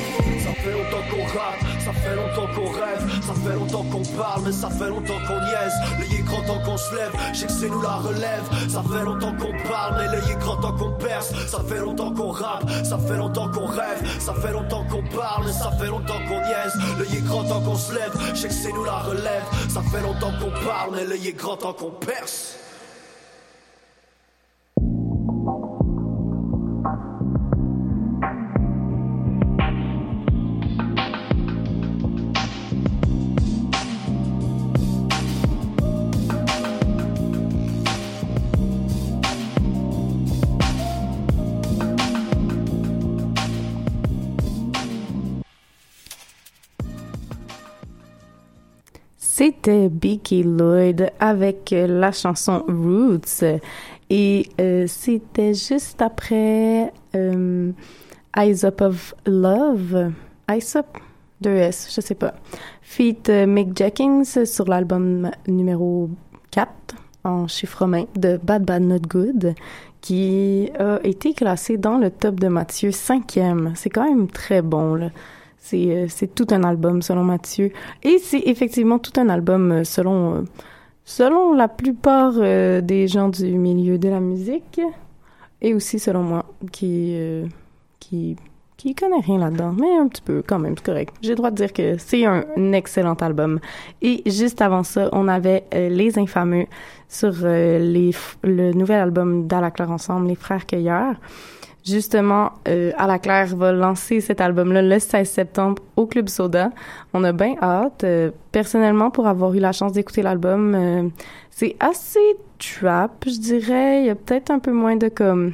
fait 0.62 0.72
longtemps 0.72 1.04
qu'on 1.10 1.24
rappe, 1.24 1.60
ça 1.80 1.92
fait 1.92 2.16
longtemps 2.16 2.54
qu'on 2.54 2.70
rêve, 2.70 3.22
ça 3.22 3.34
fait 3.34 3.56
longtemps 3.56 3.84
qu'on 3.84 4.04
parle, 4.18 4.42
mais 4.46 4.52
ça 4.52 4.70
fait 4.70 4.90
longtemps 4.90 5.20
qu'on 5.28 5.40
niaise. 5.40 5.74
Est 6.14 6.22
grand 6.24 6.42
temps 6.44 6.62
qu'on 6.64 6.78
se 6.78 6.96
lève, 6.96 7.12
je 7.34 7.40
sais 7.40 7.46
que 7.48 7.52
c'est 7.52 7.70
nous 7.70 7.82
la 7.82 7.96
relève. 7.96 8.44
Ça 8.70 8.84
fait 8.84 9.04
longtemps 9.04 9.34
qu'on 9.34 9.70
parle, 9.70 9.96
mais 9.98 10.18
est 10.32 10.40
grand 10.40 10.58
temps 10.58 10.74
qu'on 10.74 10.92
perce. 10.92 11.34
Ça 11.48 11.60
fait 11.68 11.80
longtemps 11.80 12.14
qu'on 12.14 12.32
rappe, 12.32 12.70
ça 12.84 12.98
fait 12.98 13.18
longtemps 13.18 13.50
qu'on 13.50 13.66
rêve, 13.66 14.20
ça 14.20 14.34
fait 14.34 14.52
longtemps 14.52 14.86
qu'on 14.86 15.04
parle, 15.16 15.46
mais 15.46 15.54
ça 15.54 15.72
fait 15.80 15.88
longtemps 15.88 16.22
qu'on 16.28 16.40
niaise. 16.42 17.14
Est 17.14 17.26
grand 17.26 17.44
temps 17.44 17.62
qu'on 17.62 17.76
se 17.76 17.94
lève, 17.94 18.12
je 18.34 18.42
sais 18.42 18.48
que 18.48 18.54
c'est 18.54 18.72
nous 18.72 18.84
la 18.84 19.00
relève. 19.00 19.44
Ça 19.70 19.82
fait 19.92 20.02
longtemps 20.02 20.34
qu'on 20.40 20.52
parle, 20.66 20.92
mais 20.96 21.28
est 21.28 21.34
grand 21.34 21.58
temps 21.58 21.74
qu'on 21.74 21.92
perce. 21.92 22.56
C'était 49.64 49.90
Beaky 49.90 50.42
Lloyd 50.42 51.12
avec 51.20 51.72
euh, 51.72 51.86
la 51.86 52.12
chanson 52.12 52.64
Roots. 52.68 53.44
Et 54.10 54.50
euh, 54.60 54.86
c'était 54.88 55.54
juste 55.54 56.02
après 56.02 56.92
euh, 57.16 57.72
Eyes 58.36 58.66
Up 58.66 58.82
of 58.82 59.14
Love. 59.28 60.14
Eyes 60.50 60.76
Up? 60.76 60.88
2S, 61.44 61.94
je 61.96 62.02
sais 62.02 62.16
pas. 62.16 62.34
Feat 62.82 63.30
Mick 63.30 63.78
Jenkins 63.78 64.46
sur 64.46 64.66
l'album 64.66 65.30
numéro 65.48 66.10
4 66.50 66.72
en 67.24 67.48
chiffre 67.48 67.82
romain 67.82 68.06
de 68.16 68.40
Bad 68.42 68.66
Bad 68.66 68.82
Not 68.82 69.02
Good 69.08 69.54
qui 70.02 70.72
a 70.80 71.00
été 71.04 71.36
classé 71.36 71.78
dans 71.78 72.00
le 72.00 72.10
top 72.10 72.40
de 72.40 72.48
Mathieu 72.48 72.90
cinquième. 72.90 73.74
C'est 73.76 73.92
quand 73.92 74.10
même 74.10 74.28
très 74.28 74.64
bon, 74.64 74.96
là. 74.96 75.10
C'est, 75.62 75.92
euh, 75.92 76.06
c'est 76.10 76.34
tout 76.34 76.48
un 76.50 76.64
album 76.64 77.02
selon 77.04 77.24
Mathieu. 77.24 77.72
Et 78.04 78.18
c'est 78.18 78.42
effectivement 78.46 78.98
tout 78.98 79.18
un 79.18 79.30
album 79.30 79.72
euh, 79.72 79.84
selon, 79.84 80.36
euh, 80.36 80.42
selon 81.06 81.54
la 81.54 81.68
plupart 81.68 82.34
des 82.34 83.08
gens 83.08 83.30
du 83.30 83.56
milieu 83.58 83.98
de 83.98 84.10
la 84.10 84.20
musique. 84.20 84.82
Et 85.62 85.76
aussi 85.76 86.00
selon 86.00 86.24
moi, 86.24 86.46
qui, 86.72 87.16
qui, 88.00 88.36
qui 88.78 88.96
connaît 88.96 89.20
rien 89.20 89.38
là-dedans, 89.38 89.76
mais 89.80 89.96
un 89.96 90.08
petit 90.08 90.24
peu 90.24 90.42
quand 90.46 90.58
même, 90.58 90.76
c'est 90.76 90.86
correct. 90.86 91.14
J'ai 91.22 91.30
le 91.30 91.36
droit 91.36 91.52
de 91.52 91.56
dire 91.56 91.72
que 91.72 91.98
c'est 92.00 92.26
un, 92.26 92.44
excellent 92.74 93.14
album. 93.14 93.60
Et 94.02 94.24
juste 94.26 94.60
avant 94.64 94.82
ça, 94.82 95.10
on 95.12 95.28
avait 95.28 95.66
Les 95.72 96.18
Infameux 96.18 96.66
sur 97.08 97.32
les, 97.46 98.10
le 98.44 98.74
nouvel 98.74 99.02
album 99.02 99.46
d'À 99.46 99.62
la 99.62 99.70
Claire 99.70 99.92
Ensemble, 99.92 100.30
Les 100.30 100.36
Frères 100.36 100.66
Cueilleurs. 100.66 101.18
Justement, 101.84 102.52
euh, 102.68 102.92
À 102.98 103.08
la 103.08 103.18
Claire 103.18 103.56
va 103.56 103.72
lancer 103.72 104.22
cet 104.22 104.40
album-là 104.40 104.84
le 104.84 105.00
16 105.00 105.28
septembre 105.28 105.82
au 105.96 106.06
Club 106.06 106.30
Soda. 106.30 106.70
On 107.14 107.24
a 107.24 107.32
bien 107.32 107.56
hâte. 107.60 108.04
Euh, 108.04 108.30
personnellement, 108.52 109.10
pour 109.10 109.26
avoir 109.28 109.54
eu 109.56 109.60
la 109.60 109.72
chance 109.72 109.92
d'écouter 109.92 110.22
l'album, 110.22 110.76
euh, 110.76 111.10
c'est 111.50 111.76
assez 111.80 112.20
trap, 112.60 113.26
je 113.26 113.40
dirais. 113.40 114.02
Il 114.02 114.06
y 114.06 114.10
a 114.12 114.16
peut-être 114.16 114.52
un 114.52 114.60
peu 114.60 114.72
moins 114.72 114.96
de 114.96 115.10
comme 115.10 115.54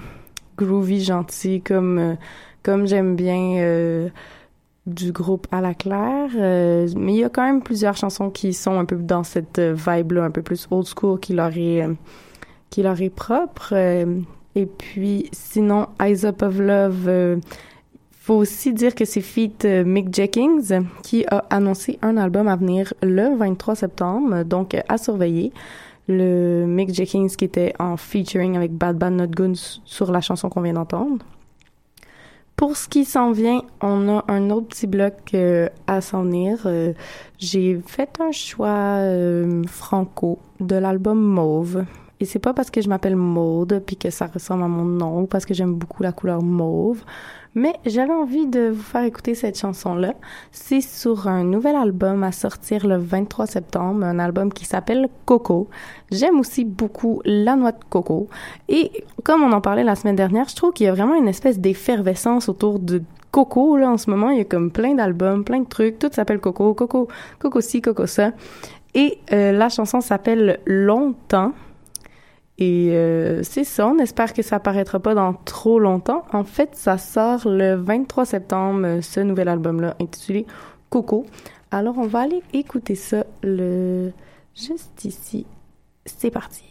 groovy, 0.58 1.02
gentil, 1.02 1.62
comme 1.62 1.98
euh, 1.98 2.16
comme 2.62 2.88
j'aime 2.88 3.16
bien 3.16 4.10
du 4.86 5.12
groupe 5.14 5.48
À 5.52 5.62
la 5.62 5.74
Claire. 5.74 6.32
Mais 6.98 7.14
il 7.14 7.20
y 7.20 7.24
a 7.24 7.30
quand 7.30 7.44
même 7.44 7.62
plusieurs 7.62 7.96
chansons 7.96 8.30
qui 8.30 8.52
sont 8.52 8.78
un 8.78 8.84
peu 8.84 8.98
dans 8.98 9.24
cette 9.24 9.60
vibe-là, 9.60 10.26
un 10.26 10.32
peu 10.32 10.42
plus 10.42 10.68
old 10.72 10.86
school, 10.86 11.18
qui 11.22 11.32
leur 11.34 11.56
est 11.56 11.88
qui 12.70 12.84
leur 12.84 13.02
est 13.02 13.10
propre. 13.10 13.74
Et 14.58 14.66
puis, 14.66 15.30
sinon, 15.34 15.86
Eyes 16.02 16.26
Up 16.26 16.42
of 16.42 16.58
Love, 16.58 17.08
euh, 17.08 17.38
faut 18.12 18.34
aussi 18.34 18.74
dire 18.74 18.96
que 18.96 19.06
c'est 19.06 19.22
feat 19.22 19.66
euh, 19.66 19.84
Mick 19.86 20.12
Jenkins 20.12 20.82
qui 21.04 21.28
a 21.28 21.46
annoncé 21.52 22.00
un 22.02 22.18
album 22.18 22.48
à 22.48 22.56
venir 22.56 22.92
le 23.04 23.38
23 23.38 23.76
septembre, 23.76 24.42
donc 24.44 24.74
euh, 24.74 24.82
à 24.90 24.98
surveiller. 24.98 25.54
Le 26.08 26.66
Mick 26.66 26.92
Jenkins 26.92 27.28
qui 27.38 27.46
était 27.46 27.74
en 27.78 27.98
featuring 27.98 28.58
avec 28.58 28.74
Bad 28.74 28.98
Bad 28.98 29.14
Not 29.14 29.28
Good 29.28 29.58
sur 29.86 30.12
la 30.12 30.22
chanson 30.22 30.50
qu'on 30.50 30.62
vient 30.62 30.74
d'entendre. 30.74 31.24
Pour 32.56 32.76
ce 32.76 32.88
qui 32.88 33.06
s'en 33.06 33.34
vient, 33.34 33.62
on 33.82 34.10
a 34.10 34.26
un 34.28 34.50
autre 34.50 34.70
petit 34.70 34.88
bloc 34.88 35.14
euh, 35.36 35.70
à 35.86 36.02
s'en 36.02 36.24
venir. 36.24 36.68
J'ai 37.38 37.80
fait 37.86 38.20
un 38.20 38.32
choix 38.32 39.04
franco 39.68 40.40
de 40.60 40.78
l'album 40.78 41.22
Mauve. 41.22 41.86
Et 42.20 42.26
c'est 42.26 42.40
pas 42.40 42.54
parce 42.54 42.72
que 42.72 42.82
je 42.82 42.90
m'appelle 42.90 43.16
Maude 43.16 43.82
puis 43.86 43.96
que 43.96 44.10
ça 44.10 44.28
ressemble 44.28 44.64
à 44.64 44.68
mon 44.68 44.86
nom 44.86 45.22
ou 45.22 45.26
parce 45.28 45.46
que 45.46 45.54
j'aime 45.54 45.74
beaucoup 45.74 46.02
la 46.02 46.12
couleur 46.12 46.42
mauve, 46.42 47.04
mais 47.54 47.74
j'avais 47.86 48.14
envie 48.14 48.48
de 48.48 48.70
vous 48.70 48.82
faire 48.82 49.04
écouter 49.04 49.36
cette 49.36 49.58
chanson-là. 49.58 50.14
C'est 50.52 50.82
sur 50.82 51.28
un 51.28 51.44
nouvel 51.44 51.76
album 51.76 52.24
à 52.24 52.32
sortir 52.32 52.88
le 52.88 52.98
23 52.98 53.48
septembre, 53.48 54.04
un 54.04 54.20
album 54.20 54.52
qui 54.52 54.66
s'appelle 54.66 55.10
Coco. 55.26 55.68
J'aime 56.12 56.40
aussi 56.40 56.66
beaucoup 56.66 57.22
la 57.26 57.56
noix 57.56 57.72
de 57.72 57.84
coco. 57.90 58.28
Et 58.70 58.92
comme 59.24 59.44
on 59.44 59.52
en 59.52 59.62
parlait 59.62 59.84
la 59.84 59.96
semaine 59.96 60.16
dernière, 60.16 60.48
je 60.50 60.56
trouve 60.56 60.72
qu'il 60.72 60.86
y 60.86 60.90
a 60.90 60.94
vraiment 60.94 61.16
une 61.16 61.28
espèce 61.28 61.60
d'effervescence 61.60 62.50
autour 62.50 62.80
de 62.80 63.02
Coco, 63.32 63.78
là, 63.78 63.90
en 63.90 63.98
ce 63.98 64.10
moment. 64.10 64.30
Il 64.30 64.38
y 64.38 64.42
a 64.42 64.46
comme 64.46 64.72
plein 64.72 64.96
d'albums, 64.96 65.44
plein 65.44 65.60
de 65.60 65.68
trucs. 65.68 66.00
Tout 66.00 66.10
s'appelle 66.12 66.40
Coco, 66.40 66.74
Coco, 66.74 67.08
Coco 67.40 67.62
ci, 67.62 67.82
Coco 67.82 68.08
ça. 68.08 68.32
Et 68.96 69.20
euh, 69.32 69.52
la 69.52 69.70
chanson 69.70 70.02
s'appelle 70.02 70.60
Longtemps. 70.66 71.54
Et 72.60 72.90
euh, 72.92 73.44
c'est 73.44 73.64
ça, 73.64 73.88
on 73.88 74.00
espère 74.00 74.34
que 74.34 74.42
ça 74.42 74.56
apparaîtra 74.56 75.00
pas 75.00 75.14
dans 75.14 75.34
trop 75.34 75.80
longtemps. 75.80 76.26
En 76.34 76.44
fait, 76.44 76.76
ça 76.76 76.98
sort 76.98 77.48
le 77.48 77.76
23 77.76 78.26
septembre, 78.26 78.82
euh, 78.86 79.02
ce 79.02 79.20
nouvel 79.20 79.48
album-là, 79.48 79.96
intitulé 80.02 80.46
Coco. 80.90 81.26
Alors, 81.70 81.98
on 81.98 82.08
va 82.08 82.22
aller 82.22 82.42
écouter 82.54 82.96
ça 82.96 83.26
le 83.44 84.12
juste 84.56 85.06
ici. 85.06 85.46
C'est 86.06 86.32
parti. 86.32 86.64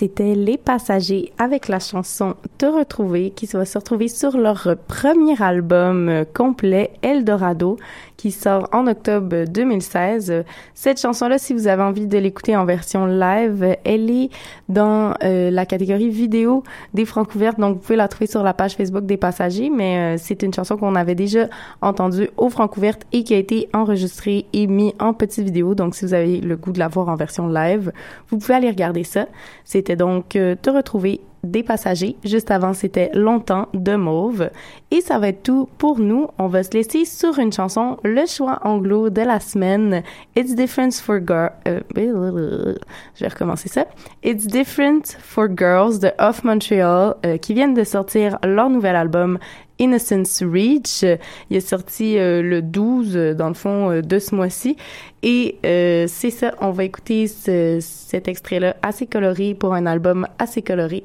C'était 0.00 0.34
Les 0.34 0.56
Passagers 0.56 1.30
avec 1.36 1.68
la 1.68 1.78
chanson 1.78 2.34
Te 2.56 2.64
retrouver 2.64 3.32
qui 3.32 3.44
va 3.44 3.66
se 3.66 3.76
retrouver 3.76 4.08
sur 4.08 4.38
leur 4.38 4.76
premier 4.88 5.42
album 5.42 6.08
euh, 6.08 6.24
complet 6.24 6.92
Eldorado 7.02 7.76
qui 8.20 8.32
sort 8.32 8.68
en 8.72 8.86
octobre 8.86 9.46
2016. 9.46 10.44
Cette 10.74 11.00
chanson-là, 11.00 11.38
si 11.38 11.54
vous 11.54 11.68
avez 11.68 11.82
envie 11.82 12.06
de 12.06 12.18
l'écouter 12.18 12.54
en 12.54 12.66
version 12.66 13.06
live, 13.06 13.78
elle 13.82 14.10
est 14.10 14.28
dans 14.68 15.14
euh, 15.24 15.50
la 15.50 15.64
catégorie 15.64 16.10
vidéo 16.10 16.62
des 16.92 17.06
Francouvertes, 17.06 17.58
donc 17.58 17.76
vous 17.76 17.80
pouvez 17.80 17.96
la 17.96 18.08
trouver 18.08 18.26
sur 18.26 18.42
la 18.42 18.52
page 18.52 18.74
Facebook 18.76 19.06
des 19.06 19.16
passagers, 19.16 19.70
mais 19.70 20.16
euh, 20.16 20.18
c'est 20.18 20.42
une 20.42 20.52
chanson 20.52 20.76
qu'on 20.76 20.96
avait 20.96 21.14
déjà 21.14 21.48
entendue 21.80 22.28
aux 22.36 22.50
Francouvertes 22.50 23.06
et 23.14 23.24
qui 23.24 23.32
a 23.32 23.38
été 23.38 23.70
enregistrée 23.72 24.44
et 24.52 24.66
mis 24.66 24.94
en 25.00 25.14
petite 25.14 25.46
vidéo, 25.46 25.74
donc 25.74 25.94
si 25.94 26.04
vous 26.04 26.12
avez 26.12 26.42
le 26.42 26.56
goût 26.58 26.72
de 26.72 26.78
la 26.78 26.88
voir 26.88 27.08
en 27.08 27.16
version 27.16 27.48
live, 27.48 27.90
vous 28.28 28.36
pouvez 28.36 28.52
aller 28.52 28.68
regarder 28.68 29.04
ça. 29.04 29.28
C'était 29.64 29.89
donc 29.96 30.36
euh, 30.36 30.54
Te 30.60 30.70
retrouver 30.70 31.20
des 31.42 31.62
passagers. 31.62 32.16
Juste 32.24 32.50
avant, 32.50 32.74
c'était 32.74 33.10
Longtemps 33.14 33.68
de 33.72 33.96
Mauve. 33.96 34.50
Et 34.90 35.00
ça 35.00 35.18
va 35.18 35.28
être 35.28 35.42
tout 35.42 35.68
pour 35.78 35.98
nous. 35.98 36.28
On 36.38 36.48
va 36.48 36.62
se 36.62 36.70
laisser 36.72 37.04
sur 37.04 37.38
une 37.38 37.52
chanson, 37.52 37.96
le 38.04 38.26
choix 38.26 38.60
anglo 38.64 39.10
de 39.10 39.22
la 39.22 39.40
semaine. 39.40 40.02
It's 40.36 40.54
Different 40.54 40.92
for 40.92 41.18
Girls. 41.26 41.52
je 41.66 43.20
vais 43.20 43.28
recommencer 43.28 43.68
ça. 43.68 43.86
It's 44.22 44.46
Different 44.46 45.16
for 45.18 45.46
Girls 45.56 45.98
de 45.98 46.10
Off 46.18 46.44
Montreal, 46.44 47.14
euh, 47.24 47.36
qui 47.38 47.54
viennent 47.54 47.74
de 47.74 47.84
sortir 47.84 48.38
leur 48.44 48.68
nouvel 48.68 48.96
album 48.96 49.38
Innocence 49.80 50.42
Reach. 50.42 51.02
Il 51.50 51.56
est 51.56 51.60
sorti 51.60 52.18
euh, 52.18 52.42
le 52.42 52.62
12, 52.62 53.16
euh, 53.16 53.34
dans 53.34 53.48
le 53.48 53.54
fond, 53.54 53.90
euh, 53.90 54.02
de 54.02 54.18
ce 54.20 54.34
mois-ci. 54.34 54.76
Et 55.22 55.58
c'est 55.62 56.30
ça, 56.30 56.54
on 56.60 56.70
va 56.70 56.84
écouter 56.84 57.26
ce, 57.26 57.78
cet 57.80 58.28
extrait-là 58.28 58.76
assez 58.82 59.06
coloré 59.06 59.54
pour 59.54 59.74
un 59.74 59.86
album 59.86 60.26
assez 60.38 60.62
coloré. 60.62 61.04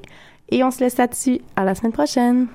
Et 0.50 0.64
on 0.64 0.72
se 0.72 0.82
laisse 0.82 0.98
là-dessus. 0.98 1.42
À 1.56 1.66
la 1.66 1.76
semaine 1.76 1.92
prochaine. 1.92 2.48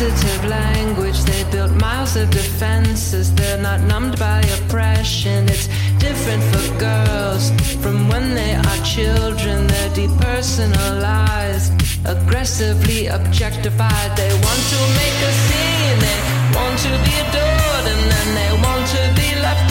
Sensitive 0.00 0.44
language. 0.48 1.18
They 1.24 1.44
built 1.52 1.72
miles 1.72 2.16
of 2.16 2.30
defenses. 2.30 3.34
They're 3.34 3.60
not 3.60 3.80
numbed 3.82 4.18
by 4.18 4.40
oppression. 4.58 5.46
It's 5.46 5.68
different 5.98 6.42
for 6.50 6.64
girls. 6.78 7.50
From 7.82 8.08
when 8.08 8.34
they 8.34 8.54
are 8.54 8.80
children, 8.96 9.66
they're 9.66 9.94
depersonalized, 10.00 11.70
aggressively 12.14 13.08
objectified. 13.08 14.10
They 14.16 14.32
want 14.46 14.62
to 14.72 14.80
make 15.00 15.18
a 15.30 15.32
scene. 15.44 15.98
They 16.06 16.18
want 16.56 16.76
to 16.86 16.92
be 17.06 17.14
adored, 17.24 17.86
and 17.92 18.02
then 18.12 18.28
they 18.40 18.52
want 18.64 18.84
to 18.96 19.02
be 19.20 19.28
left 19.44 19.69